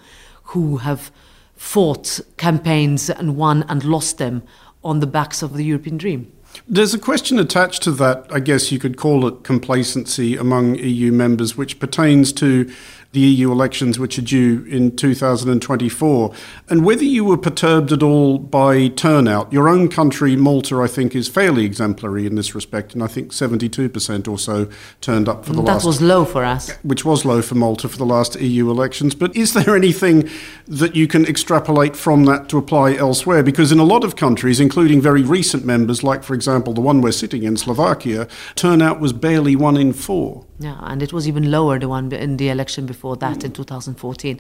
who 0.48 0.78
have 0.78 1.10
fought 1.56 2.20
campaigns 2.36 3.10
and 3.10 3.38
won 3.38 3.64
and 3.70 3.86
lost 3.86 4.18
them 4.18 4.44
on 4.84 5.00
the 5.00 5.08
backs 5.08 5.42
of 5.42 5.54
the 5.54 5.64
European 5.64 5.98
dream. 5.98 6.30
There's 6.68 6.94
a 6.94 7.00
question 7.00 7.40
attached 7.40 7.84
to 7.84 7.92
that, 7.92 8.28
I 8.32 8.40
guess 8.40 8.72
you 8.72 8.80
could 8.80 8.98
call 8.98 9.28
it 9.28 9.44
complacency 9.44 10.38
among 10.38 10.76
EU 10.76 11.12
members, 11.12 11.58
which 11.58 11.80
pertains 11.80 12.32
to 12.34 12.72
the 13.14 13.20
EU 13.20 13.52
elections, 13.52 14.00
which 14.00 14.18
are 14.18 14.24
due 14.24 14.66
in 14.66 14.96
2024, 14.96 16.34
and 16.68 16.84
whether 16.84 17.04
you 17.04 17.24
were 17.24 17.38
perturbed 17.38 17.92
at 17.92 18.02
all 18.02 18.40
by 18.40 18.88
turnout. 18.88 19.54
Your 19.54 19.70
own 19.70 19.88
country, 19.88 20.36
Malta, 20.36 20.82
I 20.82 20.88
think, 20.88 21.16
is 21.16 21.28
fairly 21.28 21.64
exemplary 21.64 22.26
in 22.26 22.34
this 22.36 22.56
respect, 22.56 22.94
and 22.94 23.04
I 23.04 23.08
think 23.08 23.32
72% 23.32 24.28
or 24.28 24.40
so 24.40 24.68
turned 25.00 25.30
up 25.30 25.46
for 25.46 25.54
the 25.54 25.62
that 25.62 25.68
last. 25.68 25.84
That 25.84 25.88
was 25.88 26.02
low 26.02 26.26
for 26.26 26.44
us. 26.44 26.72
Which 26.82 27.06
was 27.06 27.24
low 27.24 27.44
for 27.44 27.54
Malta 27.54 27.88
for 27.88 27.98
the 27.98 28.06
last 28.06 28.40
EU 28.42 28.72
elections. 28.72 29.14
But 29.14 29.36
is 29.36 29.54
there 29.54 29.76
anything 29.76 30.28
that 30.68 30.96
you 30.96 31.08
can 31.08 31.26
extrapolate 31.28 31.96
from 31.96 32.26
that 32.26 32.50
to 32.50 32.58
apply 32.58 32.96
elsewhere? 32.96 33.44
Because 33.44 33.72
in 33.72 33.78
a 33.78 33.84
lot 33.84 34.04
of 34.04 34.16
countries, 34.16 34.60
including 34.60 35.02
very 35.02 35.22
recent 35.22 35.66
members, 35.66 36.04
like, 36.04 36.24
for 36.24 36.34
example, 36.34 36.74
the 36.74 36.82
one 36.82 37.02
we're 37.02 37.12
sitting 37.12 37.44
in, 37.44 37.58
Slovakia, 37.58 38.28
turnout 38.56 39.00
was 39.00 39.14
barely 39.14 39.56
one 39.56 39.78
in 39.78 39.94
four. 39.94 40.46
Yeah, 40.60 40.78
and 40.82 41.02
it 41.02 41.12
was 41.12 41.28
even 41.28 41.50
lower, 41.50 41.80
the 41.80 41.90
one 41.90 42.12
in 42.12 42.38
the 42.38 42.50
election 42.50 42.86
before 42.86 43.16
that 43.18 43.44
in 43.44 43.52
2014. 43.52 44.40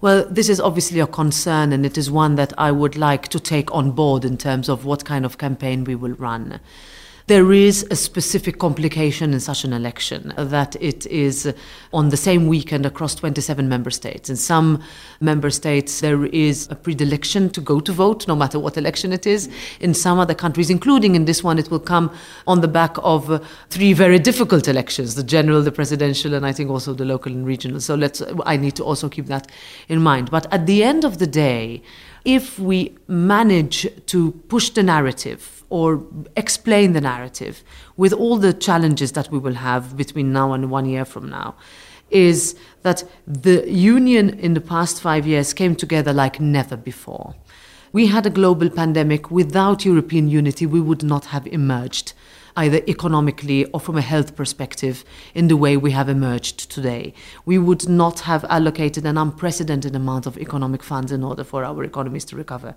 Well, 0.00 0.24
this 0.30 0.48
is 0.48 0.60
obviously 0.60 1.00
a 1.00 1.06
concern, 1.06 1.72
and 1.72 1.84
it 1.84 1.98
is 1.98 2.10
one 2.10 2.36
that 2.36 2.52
I 2.56 2.70
would 2.70 2.96
like 2.96 3.28
to 3.28 3.40
take 3.40 3.74
on 3.74 3.90
board 3.90 4.24
in 4.24 4.38
terms 4.38 4.68
of 4.68 4.84
what 4.84 5.04
kind 5.04 5.24
of 5.24 5.38
campaign 5.38 5.84
we 5.84 5.96
will 5.96 6.14
run 6.14 6.60
there 7.28 7.52
is 7.52 7.86
a 7.90 7.96
specific 7.96 8.58
complication 8.58 9.34
in 9.34 9.40
such 9.40 9.62
an 9.62 9.74
election 9.74 10.32
that 10.38 10.74
it 10.80 11.04
is 11.06 11.52
on 11.92 12.08
the 12.08 12.16
same 12.16 12.46
weekend 12.46 12.86
across 12.86 13.14
27 13.14 13.68
member 13.68 13.90
states. 13.90 14.30
In 14.30 14.36
some 14.36 14.82
member 15.20 15.50
states, 15.50 16.00
there 16.00 16.24
is 16.24 16.66
a 16.70 16.74
predilection 16.74 17.50
to 17.50 17.60
go 17.60 17.80
to 17.80 17.92
vote, 17.92 18.26
no 18.26 18.34
matter 18.34 18.58
what 18.58 18.78
election 18.78 19.12
it 19.12 19.26
is. 19.26 19.50
In 19.80 19.92
some 19.92 20.18
other 20.18 20.34
countries, 20.34 20.70
including 20.70 21.14
in 21.14 21.26
this 21.26 21.44
one, 21.44 21.58
it 21.58 21.70
will 21.70 21.80
come 21.80 22.10
on 22.46 22.62
the 22.62 22.68
back 22.68 22.96
of 23.02 23.30
uh, 23.30 23.40
three 23.68 23.92
very 23.92 24.18
difficult 24.18 24.66
elections 24.66 25.14
the 25.14 25.22
general, 25.22 25.62
the 25.62 25.72
presidential, 25.72 26.32
and 26.32 26.46
I 26.46 26.52
think 26.52 26.70
also 26.70 26.94
the 26.94 27.04
local 27.04 27.30
and 27.30 27.46
regional. 27.46 27.80
So 27.80 27.94
let's, 27.94 28.22
I 28.46 28.56
need 28.56 28.74
to 28.76 28.84
also 28.84 29.10
keep 29.10 29.26
that 29.26 29.50
in 29.88 30.00
mind. 30.00 30.30
But 30.30 30.50
at 30.50 30.64
the 30.64 30.82
end 30.82 31.04
of 31.04 31.18
the 31.18 31.26
day, 31.26 31.82
if 32.24 32.58
we 32.58 32.96
manage 33.06 33.86
to 34.06 34.32
push 34.48 34.70
the 34.70 34.82
narrative 34.82 35.64
or 35.70 36.02
explain 36.36 36.92
the 36.92 37.00
narrative 37.00 37.62
with 37.96 38.12
all 38.12 38.38
the 38.38 38.52
challenges 38.52 39.12
that 39.12 39.30
we 39.30 39.38
will 39.38 39.54
have 39.54 39.96
between 39.96 40.32
now 40.32 40.52
and 40.52 40.70
one 40.70 40.86
year 40.86 41.04
from 41.04 41.28
now 41.28 41.54
is 42.10 42.56
that 42.82 43.04
the 43.26 43.70
union 43.70 44.30
in 44.40 44.54
the 44.54 44.60
past 44.60 45.00
five 45.00 45.26
years 45.26 45.52
came 45.52 45.74
together 45.76 46.12
like 46.12 46.40
never 46.40 46.76
before. 46.76 47.34
We 47.92 48.06
had 48.06 48.26
a 48.26 48.30
global 48.30 48.70
pandemic. 48.70 49.30
Without 49.30 49.84
European 49.84 50.28
unity, 50.28 50.66
we 50.66 50.80
would 50.80 51.02
not 51.02 51.26
have 51.26 51.46
emerged, 51.46 52.12
either 52.58 52.82
economically 52.88 53.64
or 53.66 53.78
from 53.78 53.96
a 53.96 54.00
health 54.02 54.34
perspective, 54.34 55.04
in 55.32 55.46
the 55.46 55.56
way 55.56 55.76
we 55.76 55.92
have 55.92 56.08
emerged 56.08 56.68
today. 56.70 57.14
We 57.46 57.56
would 57.56 57.88
not 57.88 58.20
have 58.20 58.44
allocated 58.48 59.06
an 59.06 59.16
unprecedented 59.16 59.94
amount 59.94 60.26
of 60.26 60.36
economic 60.36 60.82
funds 60.82 61.12
in 61.12 61.22
order 61.22 61.44
for 61.44 61.64
our 61.64 61.84
economies 61.84 62.24
to 62.26 62.36
recover. 62.36 62.74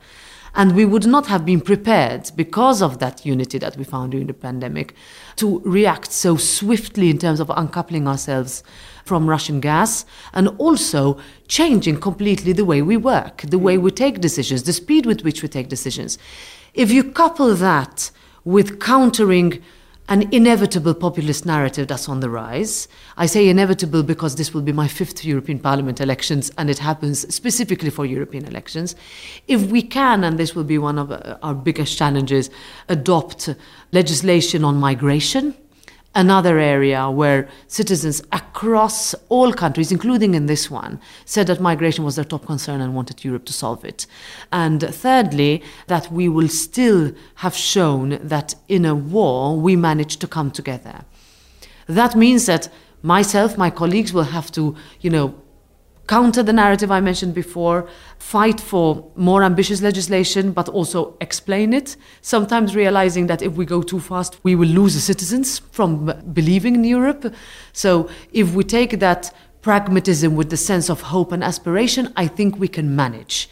And 0.53 0.75
we 0.75 0.85
would 0.85 1.07
not 1.07 1.25
have 1.27 1.45
been 1.45 1.61
prepared 1.61 2.29
because 2.35 2.81
of 2.81 2.99
that 2.99 3.25
unity 3.25 3.57
that 3.57 3.75
we 3.75 3.83
found 3.83 4.11
during 4.11 4.27
the 4.27 4.33
pandemic 4.33 4.93
to 5.37 5.61
react 5.65 6.11
so 6.11 6.37
swiftly 6.37 7.09
in 7.09 7.17
terms 7.17 7.39
of 7.39 7.49
uncoupling 7.49 8.07
ourselves 8.07 8.63
from 9.03 9.27
Russian 9.27 9.61
gas 9.61 10.05
and 10.33 10.49
also 10.59 11.17
changing 11.47 11.99
completely 11.99 12.53
the 12.53 12.65
way 12.65 12.83
we 12.83 12.97
work, 12.97 13.41
the 13.47 13.57
way 13.57 13.79
we 13.79 13.89
take 13.89 14.21
decisions, 14.21 14.63
the 14.63 14.73
speed 14.73 15.07
with 15.07 15.23
which 15.23 15.41
we 15.41 15.47
take 15.47 15.69
decisions. 15.69 16.19
If 16.75 16.91
you 16.91 17.03
couple 17.03 17.55
that 17.55 18.11
with 18.43 18.79
countering 18.79 19.61
an 20.09 20.27
inevitable 20.33 20.93
populist 20.93 21.45
narrative 21.45 21.87
that's 21.87 22.09
on 22.09 22.19
the 22.19 22.29
rise. 22.29 22.89
I 23.15 23.27
say 23.27 23.47
inevitable 23.47 24.03
because 24.03 24.35
this 24.35 24.53
will 24.53 24.61
be 24.61 24.73
my 24.73 24.87
fifth 24.87 25.23
European 25.23 25.57
Parliament 25.57 26.01
elections 26.01 26.51
and 26.57 26.69
it 26.69 26.79
happens 26.79 27.33
specifically 27.33 27.89
for 27.89 28.05
European 28.05 28.45
elections. 28.45 28.93
If 29.47 29.71
we 29.71 29.81
can, 29.81 30.25
and 30.25 30.37
this 30.37 30.53
will 30.53 30.65
be 30.65 30.77
one 30.77 30.99
of 30.99 31.11
uh, 31.11 31.37
our 31.43 31.53
biggest 31.53 31.97
challenges, 31.97 32.49
adopt 32.89 33.49
legislation 33.93 34.65
on 34.65 34.77
migration, 34.77 35.55
another 36.13 36.59
area 36.59 37.09
where 37.09 37.47
citizens 37.67 38.21
across 38.31 39.13
all 39.29 39.53
countries, 39.53 39.91
including 39.91 40.33
in 40.33 40.45
this 40.45 40.69
one, 40.69 40.99
said 41.25 41.47
that 41.47 41.61
migration 41.61 42.03
was 42.03 42.15
their 42.15 42.25
top 42.25 42.45
concern 42.45 42.81
and 42.81 42.93
wanted 42.95 43.23
Europe 43.23 43.45
to 43.45 43.53
solve 43.53 43.85
it. 43.85 44.05
And 44.51 44.81
thirdly, 44.81 45.63
that 45.87 46.11
we 46.11 46.27
will 46.27 46.49
still 46.49 47.13
have 47.35 47.55
shown 47.55 48.19
that 48.21 48.55
in 48.67 48.85
a 48.85 48.95
war 48.95 49.57
we 49.57 49.75
managed 49.75 50.19
to 50.21 50.27
come 50.27 50.51
together. 50.51 51.05
That 51.87 52.15
means 52.15 52.45
that 52.45 52.69
myself, 53.01 53.57
my 53.57 53.69
colleagues 53.69 54.13
will 54.13 54.23
have 54.23 54.51
to, 54.51 54.75
you 54.99 55.09
know, 55.09 55.35
counter 56.11 56.43
the 56.43 56.51
narrative 56.51 56.91
I 56.91 56.99
mentioned 56.99 57.33
before, 57.33 57.87
fight 58.19 58.59
for 58.59 59.09
more 59.15 59.43
ambitious 59.43 59.81
legislation, 59.81 60.51
but 60.51 60.67
also 60.67 61.15
explain 61.21 61.71
it. 61.71 61.95
Sometimes 62.19 62.75
realizing 62.75 63.27
that 63.27 63.41
if 63.41 63.53
we 63.53 63.65
go 63.65 63.81
too 63.81 64.01
fast, 64.01 64.37
we 64.43 64.53
will 64.53 64.67
lose 64.67 64.93
the 64.93 64.99
citizens 64.99 65.59
from 65.71 66.11
believing 66.33 66.75
in 66.75 66.83
Europe. 66.83 67.33
So 67.71 68.09
if 68.33 68.53
we 68.53 68.65
take 68.65 68.99
that 68.99 69.33
pragmatism 69.61 70.35
with 70.35 70.49
the 70.49 70.57
sense 70.57 70.89
of 70.89 70.99
hope 71.01 71.31
and 71.31 71.41
aspiration, 71.45 72.11
I 72.17 72.27
think 72.27 72.59
we 72.59 72.67
can 72.67 72.93
manage 72.93 73.49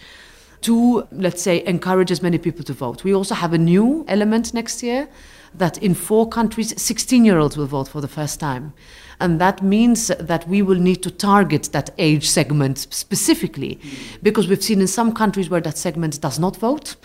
to, 0.63 1.07
let's 1.13 1.41
say, 1.41 1.63
encourage 1.65 2.11
as 2.11 2.21
many 2.21 2.37
people 2.37 2.65
to 2.65 2.73
vote. 2.73 3.05
We 3.05 3.15
also 3.15 3.35
have 3.35 3.53
a 3.53 3.57
new 3.57 4.03
element 4.09 4.53
next 4.53 4.83
year 4.83 5.07
that 5.53 5.77
in 5.77 5.93
four 5.95 6.27
countries, 6.27 6.73
16 6.81 7.23
year 7.23 7.39
olds 7.39 7.55
will 7.55 7.67
vote 7.67 7.87
for 7.87 8.01
the 8.01 8.07
first 8.07 8.37
time. 8.39 8.73
And 9.19 9.39
that 9.41 9.61
means 9.61 10.07
that 10.07 10.47
we 10.47 10.61
will 10.61 10.79
need 10.79 11.03
to 11.03 11.11
target 11.11 11.69
that 11.71 11.89
age 11.97 12.29
segment 12.29 12.77
specifically, 12.77 13.79
because 14.23 14.47
we've 14.47 14.63
seen 14.63 14.81
in 14.81 14.87
some 14.87 15.13
countries 15.13 15.49
where 15.49 15.61
that 15.61 15.77
segment 15.77 16.21
does 16.21 16.39
not 16.39 16.55
vote 16.55 16.95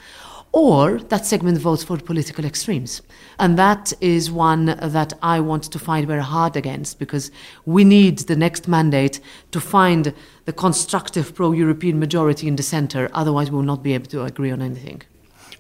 or 0.55 1.01
that 1.09 1.27
segment 1.27 1.59
votes 1.59 1.83
for 1.83 1.99
political 1.99 2.45
extremes. 2.45 3.03
And 3.41 3.59
that 3.59 3.93
is 4.01 4.31
one 4.31 4.67
that 4.67 5.13
I 5.21 5.41
want 5.41 5.65
to 5.65 5.81
fight 5.81 6.07
very 6.07 6.23
hard 6.23 6.57
against 6.57 7.01
because 7.01 7.33
we 7.67 7.83
need 7.83 8.21
the 8.21 8.37
next 8.37 8.69
mandate 8.69 9.19
to 9.51 9.61
find 9.61 10.15
the 10.45 10.53
constructive 10.53 11.35
pro 11.35 11.51
European 11.51 11.99
majority 11.99 12.47
in 12.47 12.55
the 12.55 12.63
centre, 12.63 13.11
otherwise, 13.13 13.51
we 13.51 13.57
will 13.57 13.65
not 13.65 13.83
be 13.83 13.95
able 13.95 14.07
to 14.07 14.23
agree 14.23 14.53
on 14.53 14.63
anything. 14.63 15.03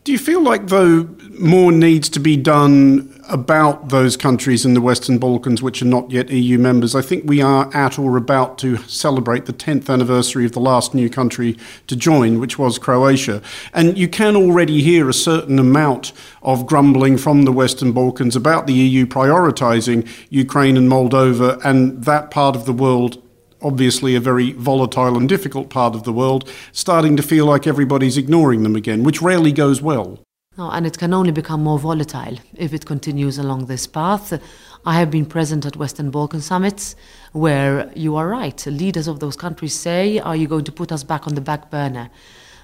Do 0.05 0.12
you 0.12 0.19
feel 0.19 0.43
like, 0.43 0.67
though, 0.67 1.09
more 1.38 1.73
needs 1.73 2.11
to 2.11 2.21
be 2.21 2.37
done 2.37 3.11
about 3.27 3.88
those 3.88 4.19
countries 4.19 4.67
in 4.67 4.75
the 4.75 4.83
Western 4.83 5.17
Balkans 5.17 5.62
which 5.62 5.81
are 5.81 5.87
not 5.87 6.11
yet 6.11 6.29
EU 6.29 6.59
members? 6.59 6.95
I 6.95 7.01
think 7.01 7.25
we 7.25 7.40
are 7.40 7.75
at 7.75 7.99
or 7.99 8.19
about 8.19 8.59
to 8.59 8.77
celebrate 8.87 9.47
the 9.47 9.55
10th 9.55 9.88
anniversary 9.88 10.45
of 10.45 10.53
the 10.53 10.61
last 10.61 10.93
new 10.93 11.09
country 11.09 11.57
to 11.87 11.97
join, 11.97 12.38
which 12.38 12.59
was 12.59 12.79
Croatia. 12.79 13.40
And 13.73 13.97
you 13.97 14.07
can 14.07 14.37
already 14.37 14.83
hear 14.83 15.09
a 15.09 15.14
certain 15.14 15.59
amount 15.59 16.12
of 16.43 16.67
grumbling 16.67 17.17
from 17.17 17.47
the 17.47 17.53
Western 17.53 17.93
Balkans 17.93 18.37
about 18.37 18.67
the 18.67 18.75
EU 18.75 19.07
prioritising 19.07 20.07
Ukraine 20.29 20.77
and 20.77 20.87
Moldova 20.87 21.64
and 21.64 22.05
that 22.05 22.31
part 22.31 22.57
of 22.57 22.67
the 22.67 22.75
world 22.75 23.24
obviously 23.64 24.14
a 24.14 24.20
very 24.20 24.53
volatile 24.53 25.16
and 25.16 25.29
difficult 25.29 25.70
part 25.70 25.94
of 25.94 26.05
the 26.05 26.12
world, 26.12 26.48
starting 26.72 27.16
to 27.16 27.22
feel 27.22 27.46
like 27.46 27.66
everybody's 27.66 28.16
ignoring 28.16 28.62
them 28.62 28.77
again, 28.77 29.03
which 29.03 29.22
rarely 29.22 29.50
goes 29.50 29.83
well. 29.83 30.20
No, 30.57 30.70
and 30.70 30.87
it 30.87 30.98
can 30.98 31.12
only 31.12 31.33
become 31.33 31.64
more 31.64 31.81
volatile 31.81 32.38
if 32.55 32.72
it 32.72 32.87
continues 32.87 33.38
along 33.38 33.66
this 33.66 33.88
path. 33.88 34.40
I 34.87 34.94
have 35.00 35.11
been 35.11 35.27
present 35.27 35.66
at 35.66 35.77
Western 35.77 36.11
Balkan 36.11 36.40
summits 36.40 36.94
where 37.33 37.90
you 37.96 38.14
are 38.14 38.29
right. 38.29 38.64
Leaders 38.66 39.09
of 39.09 39.18
those 39.18 39.35
countries 39.35 39.74
say, 39.74 40.20
Are 40.20 40.37
you 40.37 40.46
going 40.46 40.64
to 40.64 40.72
put 40.72 40.92
us 40.92 41.03
back 41.03 41.27
on 41.27 41.35
the 41.35 41.40
back 41.40 41.70
burner? 41.70 42.09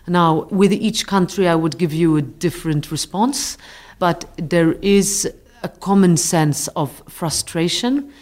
Now, 0.06 0.46
with 0.50 0.72
each 0.72 1.06
country, 1.08 1.48
I 1.48 1.56
would 1.56 1.78
give 1.78 1.92
you 1.92 2.16
a 2.16 2.22
different 2.22 2.92
response, 2.92 3.58
but 3.98 4.24
there 4.36 4.72
is 4.74 5.30
a 5.62 5.68
common 5.68 6.16
sense 6.16 6.68
of 6.68 7.02
frustration 7.08 8.12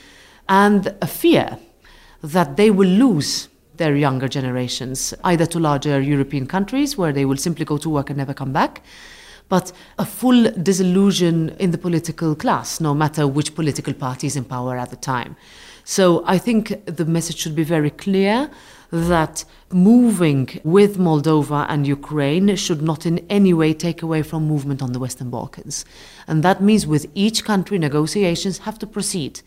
and 0.49 0.95
a 1.03 1.07
fear 1.07 1.59
that 2.23 2.57
they 2.57 2.71
will 2.71 2.89
lose 2.89 3.49
their 3.77 3.97
younger 3.97 4.29
generations, 4.29 5.15
either 5.25 5.47
to 5.47 5.59
larger 5.59 6.01
European 6.01 6.47
countries 6.47 6.99
where 6.99 7.13
they 7.13 7.25
will 7.25 7.37
simply 7.37 7.65
go 7.65 7.79
to 7.79 7.89
work 7.89 8.11
and 8.11 8.19
never 8.19 8.35
come 8.35 8.53
back, 8.53 8.83
but 9.49 9.73
a 9.99 10.05
full 10.05 10.51
disillusion 10.63 11.51
in 11.59 11.71
the 11.71 11.79
political 11.79 12.35
class, 12.35 12.81
no 12.81 12.95
matter 12.95 13.27
which 13.27 13.55
political 13.55 13.95
party 13.95 14.27
is 14.27 14.37
in 14.37 14.45
power 14.45 14.77
at 14.77 14.91
the 14.91 14.97
time. 14.97 15.37
So 15.85 16.23
I 16.27 16.37
think 16.37 16.85
the 16.85 17.07
message 17.07 17.39
should 17.39 17.55
be 17.55 17.65
very 17.65 17.91
clear 17.91 18.51
that 18.91 19.45
moving 19.71 20.61
with 20.65 20.99
Moldova 20.99 21.65
and 21.69 21.87
Ukraine 21.87 22.57
should 22.57 22.83
not 22.83 23.07
in 23.07 23.19
any 23.31 23.55
way 23.55 23.73
take 23.73 24.03
away 24.03 24.23
from 24.23 24.47
movement 24.47 24.83
on 24.83 24.93
the 24.93 24.99
Western 24.99 25.31
Balkans. 25.31 25.85
And 26.27 26.43
that 26.43 26.63
means 26.63 26.87
with 26.87 27.07
each 27.15 27.45
country, 27.45 27.79
negotiations 27.79 28.59
have 28.59 28.79
to 28.81 28.87
proceed. 28.87 29.41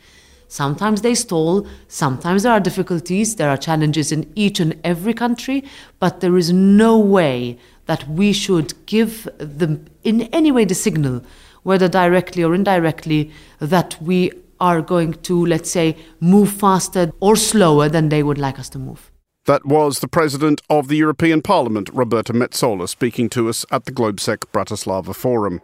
Sometimes 0.52 1.02
they 1.02 1.16
stall, 1.16 1.66
sometimes 1.88 2.44
there 2.44 2.52
are 2.52 2.60
difficulties, 2.60 3.38
there 3.38 3.50
are 3.50 3.56
challenges 3.56 4.12
in 4.12 4.30
each 4.36 4.60
and 4.60 4.78
every 4.84 5.14
country, 5.14 5.64
but 5.98 6.20
there 6.20 6.36
is 6.36 6.52
no 6.52 7.00
way 7.00 7.58
that 7.86 8.06
we 8.10 8.34
should 8.34 8.74
give 8.86 9.30
them 9.38 9.86
in 10.04 10.24
any 10.34 10.52
way 10.52 10.66
the 10.66 10.76
signal, 10.76 11.24
whether 11.64 11.88
directly 11.88 12.44
or 12.44 12.54
indirectly, 12.54 13.32
that 13.60 13.96
we 14.02 14.30
are 14.60 14.82
going 14.82 15.14
to, 15.14 15.46
let's 15.46 15.72
say, 15.72 15.96
move 16.20 16.52
faster 16.52 17.14
or 17.22 17.38
slower 17.38 17.88
than 17.88 18.10
they 18.10 18.22
would 18.22 18.38
like 18.38 18.60
us 18.60 18.68
to 18.68 18.78
move. 18.78 19.10
That 19.46 19.66
was 19.66 20.00
the 20.00 20.10
President 20.10 20.62
of 20.70 20.90
the 20.90 20.98
European 20.98 21.42
Parliament, 21.42 21.90
Roberta 21.94 22.34
Metsola, 22.34 22.90
speaking 22.90 23.30
to 23.30 23.48
us 23.48 23.66
at 23.72 23.86
the 23.86 23.94
Globsec 23.94 24.40
Bratislava 24.52 25.16
Forum. 25.16 25.62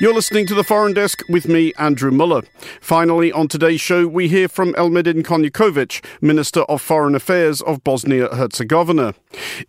You're 0.00 0.14
listening 0.14 0.46
to 0.46 0.54
the 0.54 0.64
Foreign 0.64 0.94
Desk 0.94 1.22
with 1.28 1.46
me, 1.46 1.74
Andrew 1.74 2.10
Mueller. 2.10 2.44
Finally, 2.80 3.32
on 3.32 3.48
today's 3.48 3.82
show, 3.82 4.06
we 4.08 4.28
hear 4.28 4.48
from 4.48 4.74
Elmedin 4.78 5.22
Konaković, 5.22 6.02
Minister 6.22 6.62
of 6.62 6.80
Foreign 6.80 7.14
Affairs 7.14 7.60
of 7.60 7.84
Bosnia 7.84 8.34
Herzegovina. 8.34 9.12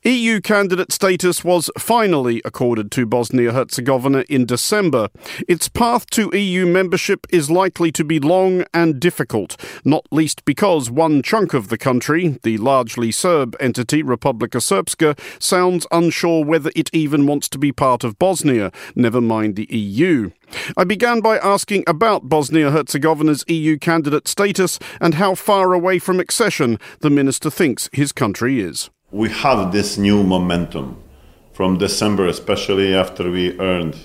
EU 0.06 0.40
candidate 0.40 0.94
status 0.94 1.44
was 1.44 1.70
finally 1.78 2.42
accorded 2.46 2.94
to 2.94 3.06
Bosnia 3.06 3.52
Herzegovina 3.52 4.24
in 4.30 4.46
December. 4.46 5.10
Its 5.50 5.68
path 5.68 6.10
to 6.12 6.34
EU 6.34 6.66
membership 6.66 7.28
is 7.30 7.52
likely 7.52 7.92
to 7.92 8.06
be 8.06 8.18
long 8.18 8.64
and 8.74 9.02
difficult, 9.02 9.58
not 9.84 10.06
least 10.12 10.46
because 10.46 10.90
one 10.90 11.22
chunk 11.22 11.54
of 11.54 11.68
the 11.68 11.78
country, 11.78 12.40
the 12.44 12.58
largely 12.58 13.12
Serb 13.12 13.58
entity 13.60 14.02
Republika 14.02 14.62
Srpska, 14.62 15.20
sounds 15.42 15.86
unsure 15.92 16.46
whether 16.46 16.72
it 16.74 16.90
even 16.94 17.28
wants 17.28 17.50
to 17.50 17.58
be 17.58 17.74
part 17.74 18.06
of 18.06 18.18
Bosnia, 18.18 18.72
never 18.96 19.20
mind 19.20 19.58
the 19.58 19.68
EU. 19.70 20.21
I 20.78 20.84
began 20.84 21.22
by 21.22 21.38
asking 21.38 21.84
about 21.88 22.30
Bosnia 22.30 22.72
Herzegovina's 22.72 23.44
EU 23.48 23.78
candidate 23.78 24.28
status 24.28 24.80
and 25.00 25.16
how 25.16 25.36
far 25.36 25.74
away 25.74 26.00
from 26.00 26.20
accession 26.20 26.80
the 27.00 27.10
minister 27.10 27.50
thinks 27.50 27.90
his 27.94 28.12
country 28.12 28.62
is. 28.62 28.90
We 29.12 29.30
have 29.30 29.72
this 29.72 29.98
new 29.98 30.24
momentum 30.24 30.88
from 31.54 31.78
December, 31.78 32.28
especially 32.28 32.96
after 32.96 33.30
we 33.30 33.60
earned 33.60 33.96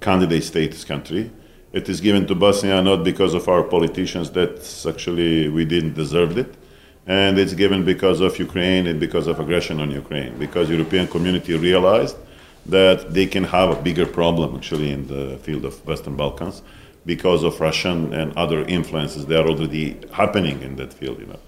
candidate 0.00 0.44
status 0.44 0.84
country. 0.84 1.30
It 1.72 1.88
is 1.88 2.00
given 2.00 2.26
to 2.26 2.34
Bosnia 2.34 2.82
not 2.82 3.04
because 3.04 3.34
of 3.34 3.48
our 3.48 3.62
politicians 3.62 4.30
that 4.30 4.54
actually 4.88 5.48
we 5.48 5.64
didn't 5.64 5.94
deserve 5.94 6.36
it, 6.36 6.52
and 7.06 7.38
it's 7.38 7.54
given 7.54 7.84
because 7.84 8.20
of 8.20 8.38
Ukraine 8.38 8.86
and 8.86 8.98
because 8.98 9.26
of 9.28 9.38
aggression 9.38 9.80
on 9.80 9.90
Ukraine, 9.90 10.36
because 10.38 10.68
European 10.68 11.06
community 11.06 11.56
realized 11.56 12.16
that 12.70 13.12
they 13.12 13.26
can 13.26 13.44
have 13.44 13.70
a 13.70 13.80
bigger 13.82 14.06
problem 14.06 14.56
actually 14.56 14.90
in 14.90 15.06
the 15.06 15.38
field 15.38 15.64
of 15.64 15.86
Western 15.86 16.16
Balkans 16.16 16.62
because 17.06 17.42
of 17.42 17.60
Russian 17.60 18.12
and 18.12 18.36
other 18.36 18.64
influences 18.64 19.26
that 19.26 19.40
are 19.40 19.48
already 19.48 19.96
happening 20.12 20.62
in 20.62 20.76
that 20.76 20.92
field, 20.92 21.18
you 21.18 21.26
know. 21.26 21.38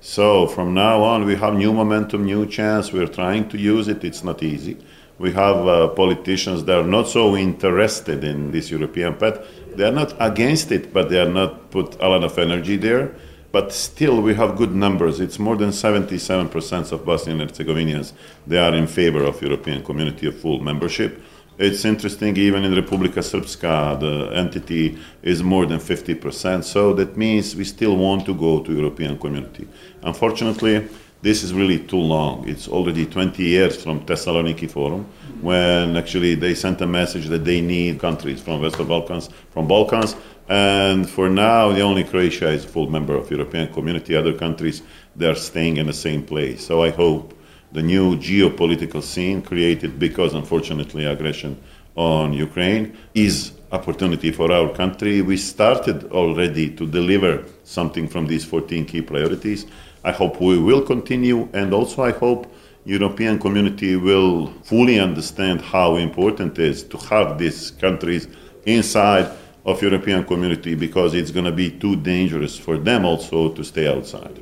So 0.00 0.46
from 0.46 0.74
now 0.74 1.02
on, 1.02 1.24
we 1.24 1.36
have 1.36 1.54
new 1.54 1.72
momentum, 1.72 2.24
new 2.24 2.46
chance. 2.46 2.92
We're 2.92 3.08
trying 3.08 3.48
to 3.48 3.58
use 3.58 3.88
it. 3.88 4.04
It's 4.04 4.22
not 4.22 4.42
easy. 4.42 4.76
We 5.18 5.32
have 5.32 5.66
uh, 5.66 5.88
politicians 5.88 6.64
that 6.64 6.78
are 6.78 6.86
not 6.86 7.08
so 7.08 7.36
interested 7.36 8.22
in 8.22 8.50
this 8.50 8.70
European 8.70 9.14
path. 9.14 9.38
They 9.74 9.84
are 9.84 9.92
not 9.92 10.14
against 10.20 10.70
it, 10.72 10.92
but 10.92 11.08
they 11.08 11.20
are 11.20 11.28
not 11.28 11.70
put 11.70 11.96
a 12.00 12.08
lot 12.08 12.22
of 12.24 12.38
energy 12.38 12.76
there 12.76 13.14
but 13.52 13.72
still 13.72 14.20
we 14.20 14.34
have 14.34 14.56
good 14.56 14.74
numbers. 14.74 15.20
It's 15.20 15.38
more 15.38 15.56
than 15.56 15.70
77% 15.70 16.92
of 16.92 17.04
Bosnian 17.04 17.38
Herzegovinians, 17.38 18.12
they 18.46 18.58
are 18.58 18.74
in 18.74 18.86
favor 18.86 19.22
of 19.24 19.40
European 19.42 19.82
community 19.82 20.26
of 20.26 20.38
full 20.38 20.60
membership. 20.60 21.22
It's 21.58 21.86
interesting, 21.86 22.36
even 22.36 22.64
in 22.64 22.74
Republika 22.74 23.22
Srpska, 23.22 23.98
the 23.98 24.36
entity 24.36 24.98
is 25.22 25.42
more 25.42 25.64
than 25.64 25.78
50%. 25.78 26.62
So 26.64 26.92
that 26.92 27.16
means 27.16 27.56
we 27.56 27.64
still 27.64 27.96
want 27.96 28.26
to 28.26 28.34
go 28.34 28.60
to 28.60 28.72
European 28.72 29.18
community. 29.18 29.66
Unfortunately, 30.02 30.86
this 31.22 31.42
is 31.42 31.52
really 31.52 31.78
too 31.78 31.98
long. 31.98 32.48
It's 32.48 32.68
already 32.68 33.06
20 33.06 33.42
years 33.42 33.82
from 33.82 34.00
Thessaloniki 34.06 34.70
Forum, 34.70 35.06
when 35.40 35.96
actually 35.96 36.34
they 36.34 36.54
sent 36.54 36.80
a 36.80 36.86
message 36.86 37.26
that 37.26 37.44
they 37.44 37.60
need 37.60 37.98
countries 37.98 38.40
from 38.40 38.62
Western 38.62 38.86
Balkans, 38.86 39.30
from 39.50 39.66
Balkans, 39.66 40.14
and 40.48 41.08
for 41.08 41.28
now, 41.28 41.72
the 41.72 41.80
only 41.80 42.04
Croatia 42.04 42.48
is 42.50 42.64
a 42.64 42.68
full 42.68 42.88
member 42.88 43.16
of 43.16 43.30
European 43.30 43.72
Community. 43.72 44.14
Other 44.14 44.32
countries, 44.32 44.82
they 45.16 45.26
are 45.26 45.34
staying 45.34 45.78
in 45.78 45.86
the 45.86 45.92
same 45.92 46.22
place. 46.22 46.64
So 46.64 46.84
I 46.84 46.90
hope 46.90 47.36
the 47.72 47.82
new 47.82 48.16
geopolitical 48.16 49.02
scene 49.02 49.42
created 49.42 49.98
because, 49.98 50.34
unfortunately, 50.34 51.04
aggression 51.04 51.60
on 51.96 52.32
Ukraine 52.32 52.96
is 53.14 53.52
opportunity 53.72 54.30
for 54.30 54.52
our 54.52 54.72
country. 54.72 55.20
We 55.20 55.36
started 55.36 56.12
already 56.12 56.70
to 56.76 56.86
deliver 56.86 57.44
something 57.64 58.06
from 58.06 58.28
these 58.28 58.44
14 58.44 58.84
key 58.84 59.02
priorities. 59.02 59.66
I 60.06 60.12
hope 60.12 60.40
we 60.40 60.56
will 60.56 60.82
continue, 60.82 61.48
and 61.52 61.74
also 61.74 62.04
I 62.04 62.12
hope 62.12 62.46
European 62.84 63.40
community 63.40 63.96
will 63.96 64.52
fully 64.62 65.00
understand 65.00 65.60
how 65.60 65.96
important 65.96 66.60
it 66.60 66.64
is 66.64 66.84
to 66.84 66.96
have 67.10 67.38
these 67.38 67.72
countries 67.72 68.28
inside 68.66 69.28
of 69.64 69.82
European 69.82 70.24
community 70.24 70.76
because 70.76 71.12
it's 71.12 71.32
going 71.32 71.44
to 71.44 71.50
be 71.50 71.72
too 71.72 71.96
dangerous 71.96 72.56
for 72.56 72.78
them 72.78 73.04
also 73.04 73.52
to 73.52 73.64
stay 73.64 73.88
outside. 73.88 74.40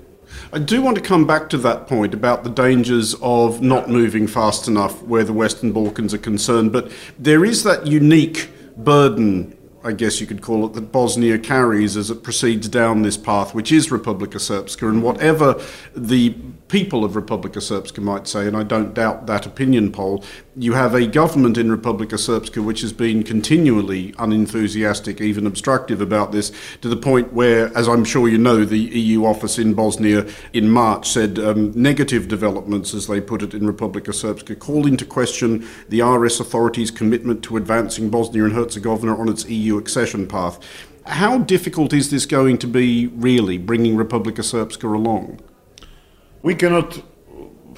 I 0.53 0.59
do 0.59 0.83
want 0.83 0.97
to 0.97 1.03
come 1.03 1.27
back 1.27 1.49
to 1.49 1.59
that 1.59 1.87
point 1.87 2.13
about 2.13 2.45
the 2.45 2.51
dangers 2.51 3.15
of 3.23 3.63
not 3.63 3.89
moving 3.89 4.27
fast 4.27 4.69
enough 4.69 5.03
where 5.05 5.25
the 5.25 5.33
Western 5.33 5.73
Balkans 5.73 6.13
are 6.13 6.19
concerned, 6.19 6.73
but 6.73 6.93
there 7.19 7.43
is 7.43 7.63
that 7.63 7.87
unique 7.87 8.51
burden 8.77 9.57
I 9.85 9.93
guess 9.93 10.19
you 10.19 10.27
could 10.27 10.41
call 10.41 10.65
it, 10.65 10.73
that 10.73 10.91
Bosnia 10.93 11.39
carries 11.39 11.97
as 11.97 12.11
it 12.11 12.23
proceeds 12.23 12.69
down 12.69 13.03
this 13.03 13.19
path, 13.19 13.55
which 13.55 13.71
is 13.71 13.89
Republika 13.89 14.39
Srpska. 14.39 14.89
And 14.89 15.03
whatever 15.03 15.61
the 15.95 16.31
people 16.69 17.05
of 17.05 17.13
Republika 17.13 17.59
Srpska 17.59 18.03
might 18.03 18.27
say, 18.27 18.47
and 18.47 18.57
I 18.57 18.63
don't 18.63 18.95
doubt 18.95 19.27
that 19.27 19.45
opinion 19.45 19.93
poll, 19.93 20.25
you 20.57 20.75
have 20.75 20.95
a 20.95 21.07
government 21.07 21.59
in 21.59 21.69
Republika 21.69 22.15
Srpska 22.15 22.65
which 22.65 22.81
has 22.83 22.93
been 22.93 23.23
continually 23.25 24.15
unenthusiastic, 24.19 25.21
even 25.21 25.47
obstructive 25.47 26.01
about 26.01 26.31
this, 26.31 26.53
to 26.81 26.89
the 26.89 26.97
point 26.97 27.33
where, 27.33 27.77
as 27.77 27.89
I'm 27.89 28.05
sure 28.05 28.29
you 28.29 28.39
know, 28.39 28.65
the 28.65 28.79
EU 28.79 29.25
office 29.25 29.59
in 29.59 29.75
Bosnia 29.75 30.27
in 30.53 30.71
March 30.71 31.09
said 31.09 31.39
um, 31.39 31.73
negative 31.73 32.29
developments, 32.29 32.95
as 32.95 33.07
they 33.09 33.21
put 33.21 33.43
it, 33.43 33.55
in 33.55 33.63
Republika 33.63 34.11
Srpska, 34.11 34.59
called 34.59 34.87
into 34.87 35.05
question 35.05 35.67
the 35.89 36.03
RS 36.03 36.39
authorities' 36.41 36.91
commitment 36.91 37.43
to 37.45 37.57
advancing 37.57 38.09
Bosnia 38.09 38.45
and 38.45 38.53
Herzegovina 38.53 39.17
on 39.17 39.29
its 39.29 39.49
EU 39.49 39.77
accession 39.77 40.27
path. 40.27 40.61
How 41.07 41.39
difficult 41.39 41.93
is 41.93 42.11
this 42.11 42.27
going 42.27 42.59
to 42.59 42.67
be, 42.67 43.09
really, 43.09 43.59
bringing 43.59 43.97
Republika 43.97 44.41
Srpska 44.41 44.85
along? 44.85 45.41
We 46.43 46.55
cannot 46.55 47.03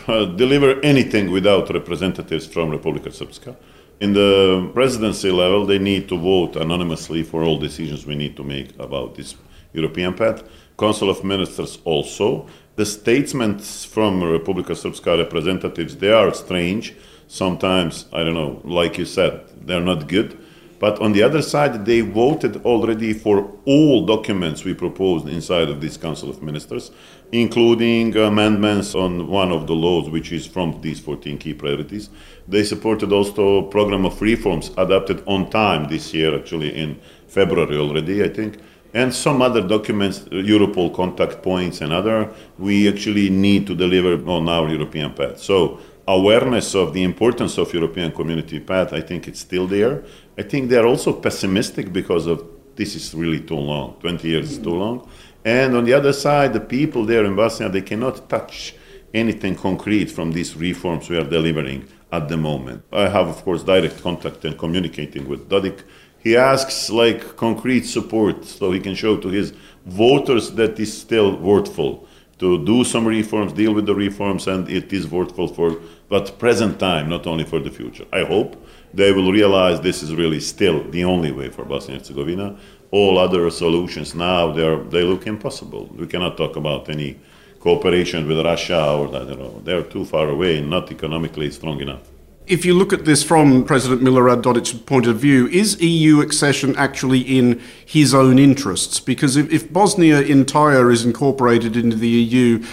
Uh, 0.08 0.24
deliver 0.24 0.80
anything 0.82 1.32
without 1.32 1.68
representatives 1.74 2.46
from 2.46 2.70
Republika 2.70 3.08
Srpska. 3.08 3.56
In 3.98 4.12
the 4.12 4.70
presidency 4.72 5.32
level, 5.32 5.66
they 5.66 5.80
need 5.80 6.08
to 6.08 6.16
vote 6.16 6.54
anonymously 6.54 7.24
for 7.24 7.42
all 7.42 7.58
decisions 7.58 8.06
we 8.06 8.14
need 8.14 8.36
to 8.36 8.44
make 8.44 8.78
about 8.78 9.16
this 9.16 9.34
European 9.72 10.14
path. 10.14 10.44
Council 10.78 11.10
of 11.10 11.24
Ministers 11.24 11.80
also. 11.84 12.46
The 12.76 12.86
statements 12.86 13.84
from 13.84 14.20
Republika 14.22 14.76
Srpska 14.76 15.18
representatives, 15.18 15.96
they 15.96 16.12
are 16.12 16.32
strange. 16.32 16.94
Sometimes, 17.26 18.06
I 18.12 18.22
don't 18.22 18.34
know, 18.34 18.60
like 18.62 18.98
you 18.98 19.06
said, 19.06 19.40
they're 19.66 19.80
not 19.80 20.06
good. 20.06 20.38
But 20.78 21.00
on 21.00 21.12
the 21.12 21.22
other 21.22 21.42
side, 21.42 21.86
they 21.86 22.02
voted 22.02 22.64
already 22.64 23.12
for 23.12 23.50
all 23.64 24.04
documents 24.04 24.64
we 24.64 24.74
proposed 24.74 25.26
inside 25.26 25.68
of 25.68 25.80
this 25.80 25.96
Council 25.96 26.28
of 26.28 26.42
Ministers, 26.42 26.90
including 27.32 28.16
amendments 28.16 28.94
on 28.94 29.26
one 29.26 29.50
of 29.52 29.66
the 29.66 29.74
laws, 29.74 30.08
which 30.08 30.32
is 30.32 30.46
from 30.46 30.80
these 30.80 31.00
14 31.00 31.38
key 31.38 31.54
priorities. 31.54 32.08
They 32.46 32.62
supported 32.64 33.12
also 33.12 33.66
a 33.66 33.70
program 33.70 34.04
of 34.04 34.20
reforms 34.22 34.70
adopted 34.76 35.22
on 35.26 35.50
time 35.50 35.88
this 35.88 36.14
year, 36.14 36.36
actually 36.38 36.76
in 36.76 37.00
February 37.26 37.76
already, 37.76 38.22
I 38.22 38.28
think. 38.28 38.58
And 38.94 39.12
some 39.12 39.42
other 39.42 39.60
documents, 39.60 40.20
Europol 40.30 40.94
contact 40.94 41.42
points 41.42 41.80
and 41.80 41.92
other, 41.92 42.30
we 42.58 42.88
actually 42.88 43.28
need 43.28 43.66
to 43.66 43.74
deliver 43.74 44.14
on 44.30 44.48
our 44.48 44.68
European 44.68 45.12
path. 45.12 45.38
So 45.38 45.80
awareness 46.08 46.74
of 46.74 46.94
the 46.94 47.02
importance 47.02 47.58
of 47.58 47.74
European 47.74 48.12
community 48.12 48.60
path, 48.60 48.92
I 48.92 49.00
think 49.00 49.28
it's 49.28 49.40
still 49.40 49.66
there. 49.66 50.04
I 50.38 50.42
think 50.42 50.70
they're 50.70 50.86
also 50.86 51.12
pessimistic 51.12 51.92
because 51.92 52.26
of 52.26 52.44
this 52.76 52.94
is 52.94 53.14
really 53.14 53.40
too 53.40 53.56
long. 53.56 53.96
20 54.00 54.28
years 54.28 54.52
is 54.52 54.58
too 54.58 54.74
long. 54.74 55.08
And 55.46 55.76
on 55.76 55.84
the 55.84 55.92
other 55.92 56.12
side, 56.12 56.52
the 56.54 56.60
people 56.60 57.04
there 57.04 57.24
in 57.24 57.36
Bosnia, 57.36 57.68
they 57.68 57.80
cannot 57.80 58.28
touch 58.28 58.74
anything 59.14 59.54
concrete 59.54 60.10
from 60.10 60.32
these 60.32 60.56
reforms 60.56 61.08
we 61.08 61.16
are 61.16 61.24
delivering 61.24 61.86
at 62.10 62.28
the 62.28 62.36
moment. 62.36 62.82
I 62.92 63.08
have, 63.08 63.28
of 63.28 63.44
course, 63.44 63.62
direct 63.62 64.02
contact 64.02 64.44
and 64.44 64.58
communicating 64.58 65.28
with 65.28 65.48
Dodik. 65.48 65.84
He 66.18 66.36
asks 66.36 66.90
like 66.90 67.36
concrete 67.36 67.84
support 67.84 68.44
so 68.44 68.72
he 68.72 68.80
can 68.80 68.96
show 68.96 69.18
to 69.18 69.28
his 69.28 69.52
voters 69.84 70.50
that 70.50 70.74
that 70.74 70.82
is 70.82 71.00
still 71.00 71.36
worthful 71.36 72.08
to 72.38 72.64
do 72.64 72.84
some 72.84 73.06
reforms, 73.06 73.52
deal 73.52 73.72
with 73.72 73.86
the 73.86 73.94
reforms, 73.94 74.46
and 74.46 74.68
it 74.68 74.92
is 74.92 75.08
worthwhile 75.08 75.48
for 75.48 75.80
but 76.08 76.38
present 76.38 76.78
time, 76.78 77.08
not 77.08 77.26
only 77.26 77.44
for 77.44 77.60
the 77.60 77.70
future. 77.70 78.04
I 78.12 78.24
hope 78.24 78.62
they 78.92 79.12
will 79.12 79.32
realize 79.32 79.80
this 79.80 80.02
is 80.02 80.14
really 80.14 80.40
still 80.40 80.88
the 80.90 81.04
only 81.04 81.32
way 81.32 81.48
for 81.50 81.64
Bosnia 81.64 81.96
and 81.96 82.06
Herzegovina. 82.06 82.58
All 82.90 83.18
other 83.18 83.50
solutions 83.50 84.14
now 84.14 84.52
they 84.52 84.76
they 84.90 85.02
look 85.02 85.26
impossible. 85.26 85.90
We 85.96 86.06
cannot 86.06 86.36
talk 86.36 86.56
about 86.56 86.88
any 86.88 87.16
cooperation 87.60 88.28
with 88.28 88.44
Russia 88.44 88.80
or 88.96 89.08
I 89.08 89.24
don't 89.24 89.38
know. 89.38 89.60
They're 89.64 89.82
too 89.82 90.04
far 90.04 90.28
away 90.28 90.58
and 90.58 90.70
not 90.70 90.90
economically 90.92 91.50
strong 91.50 91.80
enough. 91.80 92.04
If 92.46 92.64
you 92.64 92.74
look 92.74 92.92
at 92.92 93.04
this 93.04 93.24
from 93.24 93.64
President 93.64 94.02
Milorad 94.02 94.42
Dodik's 94.42 94.72
point 94.72 95.08
of 95.08 95.16
view, 95.16 95.48
is 95.48 95.80
EU 95.80 96.20
accession 96.20 96.76
actually 96.76 97.22
in 97.22 97.60
his 97.84 98.14
own 98.14 98.38
interests? 98.38 99.00
Because 99.00 99.36
if, 99.36 99.52
if 99.52 99.72
Bosnia 99.72 100.20
entire 100.20 100.92
is 100.92 101.04
incorporated 101.04 101.76
into 101.76 101.96
the 101.96 102.08
EU, 102.08 102.64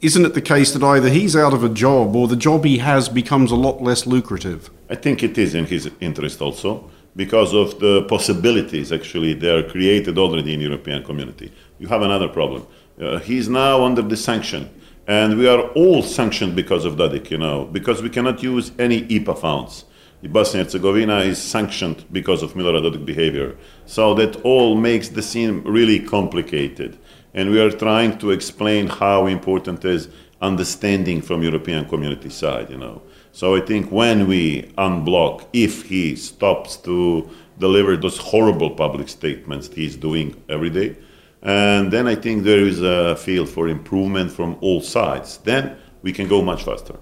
isn't 0.00 0.24
it 0.24 0.32
the 0.32 0.40
case 0.40 0.72
that 0.72 0.82
either 0.82 1.10
he's 1.10 1.36
out 1.36 1.52
of 1.52 1.62
a 1.62 1.68
job 1.68 2.16
or 2.16 2.26
the 2.26 2.36
job 2.36 2.64
he 2.64 2.78
has 2.78 3.10
becomes 3.10 3.50
a 3.50 3.56
lot 3.56 3.82
less 3.82 4.06
lucrative? 4.06 4.70
I 4.88 4.94
think 4.94 5.22
it 5.22 5.36
is 5.36 5.54
in 5.54 5.66
his 5.66 5.90
interest 6.00 6.40
also 6.40 6.90
because 7.18 7.52
of 7.52 7.80
the 7.80 8.02
possibilities 8.02 8.92
actually 8.92 9.34
they 9.34 9.50
are 9.50 9.64
created 9.74 10.16
already 10.18 10.54
in 10.54 10.60
European 10.60 11.02
community. 11.02 11.52
You 11.80 11.88
have 11.88 12.02
another 12.02 12.28
problem. 12.28 12.64
Uh, 13.00 13.18
he's 13.18 13.48
now 13.48 13.84
under 13.84 14.02
the 14.02 14.16
sanction 14.16 14.70
and 15.08 15.36
we 15.36 15.48
are 15.48 15.62
all 15.80 16.00
sanctioned 16.02 16.54
because 16.54 16.84
of 16.84 16.94
Dodik, 16.94 17.28
you 17.30 17.38
know, 17.38 17.64
because 17.64 18.02
we 18.02 18.08
cannot 18.08 18.40
use 18.40 18.70
any 18.78 19.02
IPA 19.02 19.36
funds. 19.40 19.84
Bosnia 20.22 20.62
Herzegovina 20.62 21.18
is 21.32 21.38
sanctioned 21.42 22.04
because 22.12 22.44
of 22.44 22.54
Milorad 22.54 22.84
Dodik 22.84 23.04
behavior. 23.04 23.56
So 23.84 24.14
that 24.14 24.36
all 24.42 24.76
makes 24.76 25.08
the 25.08 25.22
scene 25.22 25.62
really 25.64 25.98
complicated 25.98 26.98
and 27.34 27.50
we 27.50 27.60
are 27.60 27.72
trying 27.72 28.18
to 28.18 28.30
explain 28.30 28.86
how 28.86 29.26
important 29.26 29.84
is 29.84 30.08
understanding 30.40 31.20
from 31.20 31.42
European 31.42 31.84
community 31.88 32.30
side, 32.30 32.70
you 32.70 32.78
know. 32.78 33.02
So 33.38 33.54
I 33.54 33.60
think 33.60 33.92
when 33.92 34.26
we 34.26 34.62
unblock, 34.78 35.46
if 35.52 35.84
he 35.84 36.16
stops 36.16 36.76
to 36.78 37.30
deliver 37.60 37.96
those 37.96 38.18
horrible 38.18 38.70
public 38.70 39.08
statements 39.08 39.68
he's 39.72 39.96
doing 39.96 40.34
every 40.48 40.70
day, 40.70 40.96
and 41.42 41.92
then 41.92 42.08
I 42.08 42.16
think 42.16 42.42
there 42.42 42.58
is 42.58 42.82
a 42.82 43.14
field 43.14 43.48
for 43.48 43.68
improvement 43.68 44.32
from 44.32 44.56
all 44.60 44.80
sides, 44.80 45.38
then 45.44 45.76
we 46.02 46.12
can 46.12 46.26
go 46.26 46.42
much 46.42 46.64
faster. 46.64 46.96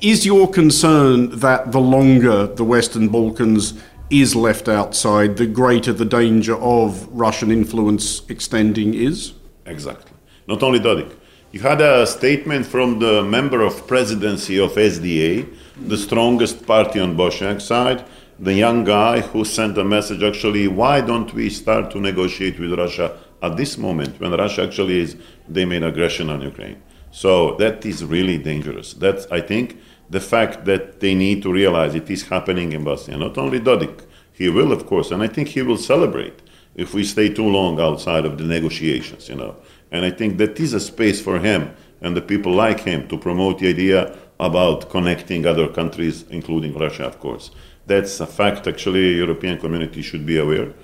Is 0.00 0.26
your 0.26 0.50
concern 0.50 1.30
that 1.38 1.70
the 1.70 1.78
longer 1.78 2.48
the 2.48 2.64
Western 2.64 3.08
Balkans 3.08 3.74
is 4.10 4.34
left 4.34 4.68
outside, 4.68 5.36
the 5.36 5.46
greater 5.46 5.92
the 5.92 6.04
danger 6.04 6.56
of 6.56 7.06
Russian 7.12 7.52
influence 7.52 8.28
extending 8.28 8.92
is? 8.92 9.34
Exactly. 9.66 10.10
Not 10.48 10.64
only 10.64 10.80
Dodik. 10.80 11.14
You 11.50 11.60
had 11.60 11.80
a 11.80 12.06
statement 12.06 12.66
from 12.66 12.98
the 12.98 13.22
member 13.22 13.62
of 13.62 13.86
presidency 13.86 14.58
of 14.58 14.72
SDA, 14.72 15.48
the 15.86 15.96
strongest 15.96 16.66
party 16.66 17.00
on 17.00 17.16
Bosniak 17.16 17.62
side, 17.62 18.04
the 18.38 18.52
young 18.52 18.84
guy 18.84 19.20
who 19.20 19.46
sent 19.46 19.78
a 19.78 19.84
message 19.84 20.22
actually, 20.22 20.68
why 20.68 21.00
don't 21.00 21.32
we 21.32 21.48
start 21.48 21.90
to 21.92 22.00
negotiate 22.00 22.60
with 22.60 22.78
Russia 22.78 23.16
at 23.40 23.56
this 23.56 23.78
moment 23.78 24.20
when 24.20 24.32
Russia 24.32 24.64
actually 24.64 25.00
is, 25.00 25.16
they 25.48 25.64
made 25.64 25.82
aggression 25.82 26.28
on 26.28 26.42
Ukraine. 26.42 26.82
So 27.12 27.54
that 27.54 27.86
is 27.86 28.04
really 28.04 28.36
dangerous. 28.36 28.92
That's, 28.92 29.26
I 29.30 29.40
think, 29.40 29.78
the 30.10 30.20
fact 30.20 30.66
that 30.66 31.00
they 31.00 31.14
need 31.14 31.42
to 31.44 31.52
realize 31.52 31.94
it 31.94 32.10
is 32.10 32.28
happening 32.28 32.72
in 32.72 32.84
Bosnia. 32.84 33.16
Not 33.16 33.38
only 33.38 33.58
Dodik, 33.58 34.04
he 34.34 34.50
will, 34.50 34.70
of 34.70 34.84
course, 34.84 35.10
and 35.10 35.22
I 35.22 35.28
think 35.28 35.48
he 35.48 35.62
will 35.62 35.78
celebrate 35.78 36.42
if 36.74 36.92
we 36.92 37.04
stay 37.04 37.32
too 37.32 37.48
long 37.48 37.80
outside 37.80 38.26
of 38.26 38.36
the 38.36 38.44
negotiations, 38.44 39.30
you 39.30 39.34
know. 39.34 39.56
And 39.90 40.04
I 40.04 40.10
think 40.10 40.38
that 40.38 40.58
is 40.60 40.72
a 40.72 40.80
space 40.80 41.20
for 41.20 41.38
him 41.38 41.74
and 42.00 42.16
the 42.16 42.22
people 42.22 42.52
like 42.52 42.80
him 42.80 43.08
to 43.08 43.18
promote 43.18 43.58
the 43.58 43.68
idea 43.68 44.16
about 44.38 44.90
connecting 44.90 45.46
other 45.46 45.68
countries, 45.68 46.24
including 46.30 46.74
Russia, 46.74 47.04
of 47.04 47.18
course. 47.18 47.50
That's 47.86 48.20
a 48.20 48.26
fact, 48.26 48.66
actually, 48.66 49.16
European 49.16 49.58
community 49.58 50.02
should 50.02 50.24
be 50.26 50.38
aware 50.38 50.74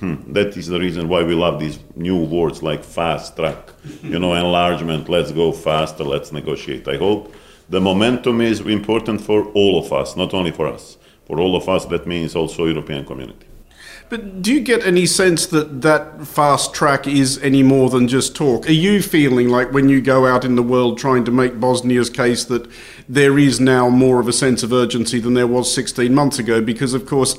Hmm, 0.00 0.32
that 0.32 0.56
is 0.56 0.66
the 0.66 0.80
reason 0.80 1.08
why 1.08 1.22
we 1.22 1.34
love 1.34 1.60
these 1.60 1.78
new 1.94 2.16
words 2.24 2.62
like 2.62 2.82
fast 2.82 3.36
track, 3.36 3.70
you 4.02 4.18
know, 4.18 4.34
enlargement. 4.34 5.08
Let's 5.08 5.30
go 5.30 5.52
faster. 5.52 6.02
Let's 6.02 6.32
negotiate. 6.32 6.88
I 6.88 6.96
hope 6.96 7.32
the 7.68 7.80
momentum 7.80 8.40
is 8.40 8.60
important 8.60 9.20
for 9.20 9.44
all 9.52 9.78
of 9.78 9.92
us, 9.92 10.16
not 10.16 10.34
only 10.34 10.50
for 10.50 10.66
us. 10.66 10.98
For 11.26 11.38
all 11.38 11.54
of 11.54 11.68
us, 11.68 11.84
that 11.86 12.06
means 12.06 12.34
also 12.34 12.66
European 12.66 13.04
community. 13.04 13.46
But 14.14 14.42
do 14.42 14.54
you 14.54 14.60
get 14.60 14.86
any 14.86 15.06
sense 15.06 15.44
that 15.46 15.82
that 15.82 16.24
fast 16.24 16.72
track 16.72 17.08
is 17.08 17.36
any 17.38 17.64
more 17.64 17.90
than 17.90 18.06
just 18.06 18.36
talk? 18.36 18.64
Are 18.68 18.70
you 18.70 19.02
feeling 19.02 19.48
like 19.48 19.72
when 19.72 19.88
you 19.88 20.00
go 20.00 20.24
out 20.24 20.44
in 20.44 20.54
the 20.54 20.62
world 20.62 20.98
trying 20.98 21.24
to 21.24 21.32
make 21.32 21.58
Bosnia's 21.58 22.10
case 22.10 22.44
that 22.44 22.68
there 23.08 23.40
is 23.40 23.58
now 23.58 23.88
more 23.88 24.20
of 24.20 24.28
a 24.28 24.32
sense 24.32 24.62
of 24.62 24.72
urgency 24.72 25.18
than 25.18 25.34
there 25.34 25.48
was 25.48 25.74
16 25.74 26.14
months 26.14 26.38
ago? 26.38 26.60
Because, 26.60 26.94
of 26.94 27.06
course, 27.06 27.36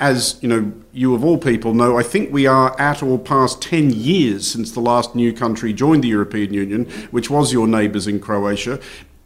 as 0.00 0.36
you 0.42 0.48
know, 0.48 0.72
you 0.92 1.14
of 1.14 1.24
all 1.24 1.38
people 1.38 1.74
know, 1.74 1.96
I 1.96 2.02
think 2.02 2.32
we 2.32 2.44
are 2.44 2.74
at 2.76 3.04
or 3.04 3.20
past 3.20 3.62
10 3.62 3.90
years 3.90 4.50
since 4.50 4.72
the 4.72 4.80
last 4.80 5.14
new 5.14 5.32
country 5.32 5.72
joined 5.72 6.02
the 6.02 6.08
European 6.08 6.52
Union, 6.52 6.86
which 7.12 7.30
was 7.30 7.52
your 7.52 7.68
neighbours 7.68 8.08
in 8.08 8.18
Croatia. 8.18 8.80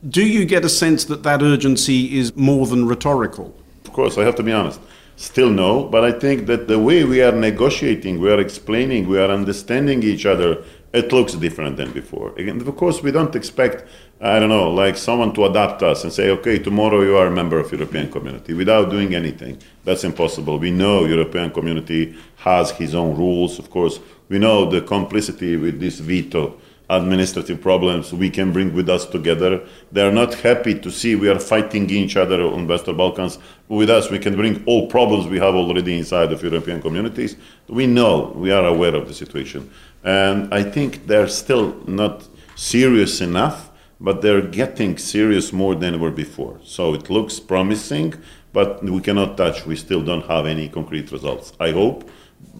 Do 0.06 0.22
you 0.22 0.44
get 0.44 0.66
a 0.66 0.68
sense 0.68 1.06
that 1.06 1.22
that 1.22 1.40
urgency 1.40 2.18
is 2.18 2.36
more 2.36 2.66
than 2.66 2.86
rhetorical? 2.86 3.56
Of 3.86 3.94
course, 3.94 4.18
I 4.18 4.24
have 4.24 4.34
to 4.34 4.42
be 4.42 4.52
honest. 4.52 4.80
Still 5.20 5.50
no, 5.50 5.84
but 5.84 6.02
I 6.02 6.12
think 6.12 6.46
that 6.46 6.66
the 6.66 6.78
way 6.78 7.04
we 7.04 7.20
are 7.20 7.30
negotiating, 7.30 8.20
we 8.20 8.32
are 8.32 8.40
explaining, 8.40 9.06
we 9.06 9.18
are 9.18 9.30
understanding 9.30 10.02
each 10.02 10.24
other, 10.24 10.64
it 10.94 11.12
looks 11.12 11.34
different 11.34 11.76
than 11.76 11.92
before. 11.92 12.32
Again, 12.38 12.58
of 12.58 12.74
course, 12.74 13.02
we 13.02 13.12
don't 13.12 13.36
expect, 13.36 13.84
I 14.22 14.38
don't 14.40 14.48
know, 14.48 14.70
like 14.70 14.96
someone 14.96 15.34
to 15.34 15.44
adapt 15.44 15.82
us 15.82 16.04
and 16.04 16.10
say, 16.10 16.30
okay, 16.30 16.58
tomorrow 16.58 17.02
you 17.02 17.18
are 17.18 17.26
a 17.26 17.30
member 17.30 17.58
of 17.58 17.70
European 17.70 18.10
community 18.10 18.54
without 18.54 18.88
doing 18.88 19.14
anything. 19.14 19.58
That's 19.84 20.04
impossible. 20.04 20.58
We 20.58 20.70
know 20.70 21.04
European 21.04 21.50
community 21.50 22.16
has 22.36 22.70
his 22.70 22.94
own 22.94 23.14
rules. 23.14 23.58
Of 23.58 23.68
course, 23.68 24.00
we 24.30 24.38
know 24.38 24.70
the 24.70 24.80
complicity 24.80 25.58
with 25.58 25.80
this 25.80 25.98
veto 25.98 26.58
administrative 26.90 27.60
problems 27.62 28.12
we 28.12 28.28
can 28.28 28.52
bring 28.52 28.74
with 28.74 28.88
us 28.88 29.06
together. 29.06 29.64
They 29.92 30.02
are 30.02 30.12
not 30.12 30.34
happy 30.34 30.78
to 30.80 30.90
see 30.90 31.14
we 31.14 31.28
are 31.28 31.38
fighting 31.38 31.88
each 31.88 32.16
other 32.16 32.42
on 32.42 32.66
Western 32.66 32.96
Balkans. 32.96 33.38
With 33.68 33.88
us, 33.88 34.10
we 34.10 34.18
can 34.18 34.34
bring 34.34 34.64
all 34.66 34.88
problems 34.88 35.28
we 35.28 35.38
have 35.38 35.54
already 35.54 35.96
inside 35.96 36.32
of 36.32 36.42
European 36.42 36.82
communities. 36.82 37.36
We 37.68 37.86
know, 37.86 38.32
we 38.34 38.50
are 38.50 38.66
aware 38.66 38.94
of 38.96 39.06
the 39.06 39.14
situation. 39.14 39.70
And 40.02 40.52
I 40.52 40.64
think 40.64 41.06
they're 41.06 41.28
still 41.28 41.76
not 41.86 42.26
serious 42.56 43.20
enough, 43.20 43.70
but 44.00 44.20
they're 44.20 44.42
getting 44.42 44.98
serious 44.98 45.52
more 45.52 45.76
than 45.76 45.94
ever 45.94 46.10
before. 46.10 46.58
So 46.64 46.94
it 46.94 47.08
looks 47.08 47.38
promising, 47.38 48.14
but 48.52 48.82
we 48.82 49.00
cannot 49.00 49.36
touch. 49.36 49.64
We 49.64 49.76
still 49.76 50.02
don't 50.02 50.26
have 50.26 50.44
any 50.46 50.68
concrete 50.68 51.12
results. 51.12 51.52
I 51.60 51.70
hope 51.70 52.10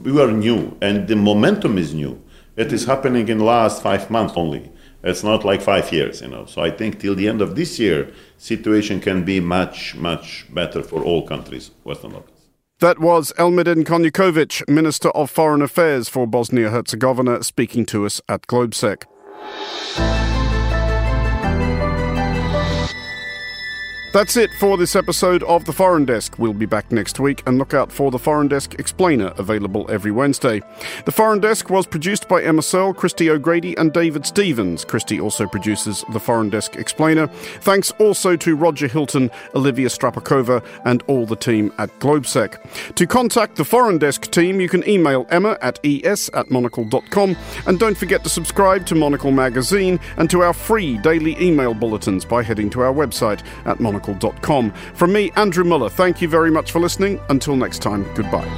we 0.02 0.20
are 0.22 0.30
new, 0.30 0.76
and 0.80 1.08
the 1.08 1.16
momentum 1.16 1.78
is 1.78 1.92
new 1.94 2.22
it 2.60 2.72
is 2.74 2.84
happening 2.84 3.28
in 3.28 3.38
last 3.38 3.82
five 3.82 4.10
months 4.10 4.34
only. 4.36 4.70
It's 5.02 5.24
not 5.24 5.46
like 5.46 5.62
five 5.62 5.90
years, 5.92 6.20
you 6.20 6.28
know. 6.28 6.44
So 6.44 6.60
I 6.60 6.70
think 6.70 7.00
till 7.00 7.14
the 7.14 7.26
end 7.26 7.40
of 7.40 7.56
this 7.56 7.78
year, 7.78 8.12
situation 8.36 9.00
can 9.00 9.24
be 9.24 9.40
much, 9.40 9.94
much 9.96 10.46
better 10.52 10.82
for 10.82 11.02
all 11.02 11.26
countries, 11.26 11.70
Western 11.84 12.12
Balkans. 12.12 12.36
That 12.80 12.98
was 12.98 13.32
Elmedin 13.38 13.84
Konaković, 13.84 14.68
Minister 14.68 15.08
of 15.10 15.30
Foreign 15.30 15.62
Affairs 15.62 16.08
for 16.10 16.26
Bosnia-Herzegovina, 16.26 17.42
speaking 17.44 17.86
to 17.86 18.04
us 18.04 18.20
at 18.28 18.46
Globsec. 18.46 19.04
That's 24.12 24.36
it 24.36 24.50
for 24.58 24.76
this 24.76 24.96
episode 24.96 25.44
of 25.44 25.66
The 25.66 25.72
Foreign 25.72 26.04
Desk. 26.04 26.36
We'll 26.36 26.52
be 26.52 26.66
back 26.66 26.90
next 26.90 27.20
week 27.20 27.44
and 27.46 27.58
look 27.58 27.74
out 27.74 27.92
for 27.92 28.10
The 28.10 28.18
Foreign 28.18 28.48
Desk 28.48 28.74
Explainer, 28.74 29.32
available 29.38 29.88
every 29.88 30.10
Wednesday. 30.10 30.62
The 31.04 31.12
Foreign 31.12 31.38
Desk 31.38 31.70
was 31.70 31.86
produced 31.86 32.28
by 32.28 32.42
Emma 32.42 32.62
Searle, 32.62 32.92
Christy 32.92 33.30
O'Grady, 33.30 33.76
and 33.76 33.92
David 33.92 34.26
Stevens. 34.26 34.84
Christy 34.84 35.20
also 35.20 35.46
produces 35.46 36.04
The 36.12 36.18
Foreign 36.18 36.50
Desk 36.50 36.74
Explainer. 36.74 37.28
Thanks 37.60 37.92
also 38.00 38.34
to 38.34 38.56
Roger 38.56 38.88
Hilton, 38.88 39.30
Olivia 39.54 39.86
Strapakova, 39.86 40.66
and 40.84 41.04
all 41.06 41.24
the 41.24 41.36
team 41.36 41.72
at 41.78 41.96
Globsec. 42.00 42.94
To 42.96 43.06
contact 43.06 43.54
the 43.54 43.64
Foreign 43.64 43.98
Desk 43.98 44.28
team, 44.32 44.60
you 44.60 44.68
can 44.68 44.86
email 44.88 45.24
emma 45.30 45.56
at 45.62 45.78
es 45.84 46.28
at 46.34 46.50
monocle.com. 46.50 47.36
And 47.64 47.78
don't 47.78 47.96
forget 47.96 48.24
to 48.24 48.28
subscribe 48.28 48.86
to 48.86 48.96
Monocle 48.96 49.30
Magazine 49.30 50.00
and 50.16 50.28
to 50.30 50.42
our 50.42 50.52
free 50.52 50.98
daily 50.98 51.40
email 51.40 51.74
bulletins 51.74 52.24
by 52.24 52.42
heading 52.42 52.70
to 52.70 52.80
our 52.80 52.92
website 52.92 53.44
at 53.66 53.78
monocle.com. 53.78 53.99
From 54.94 55.12
me, 55.12 55.30
Andrew 55.36 55.64
Mueller, 55.64 55.88
thank 55.88 56.20
you 56.20 56.28
very 56.28 56.50
much 56.50 56.72
for 56.72 56.80
listening. 56.80 57.20
Until 57.28 57.56
next 57.56 57.80
time, 57.80 58.04
goodbye. 58.14 58.48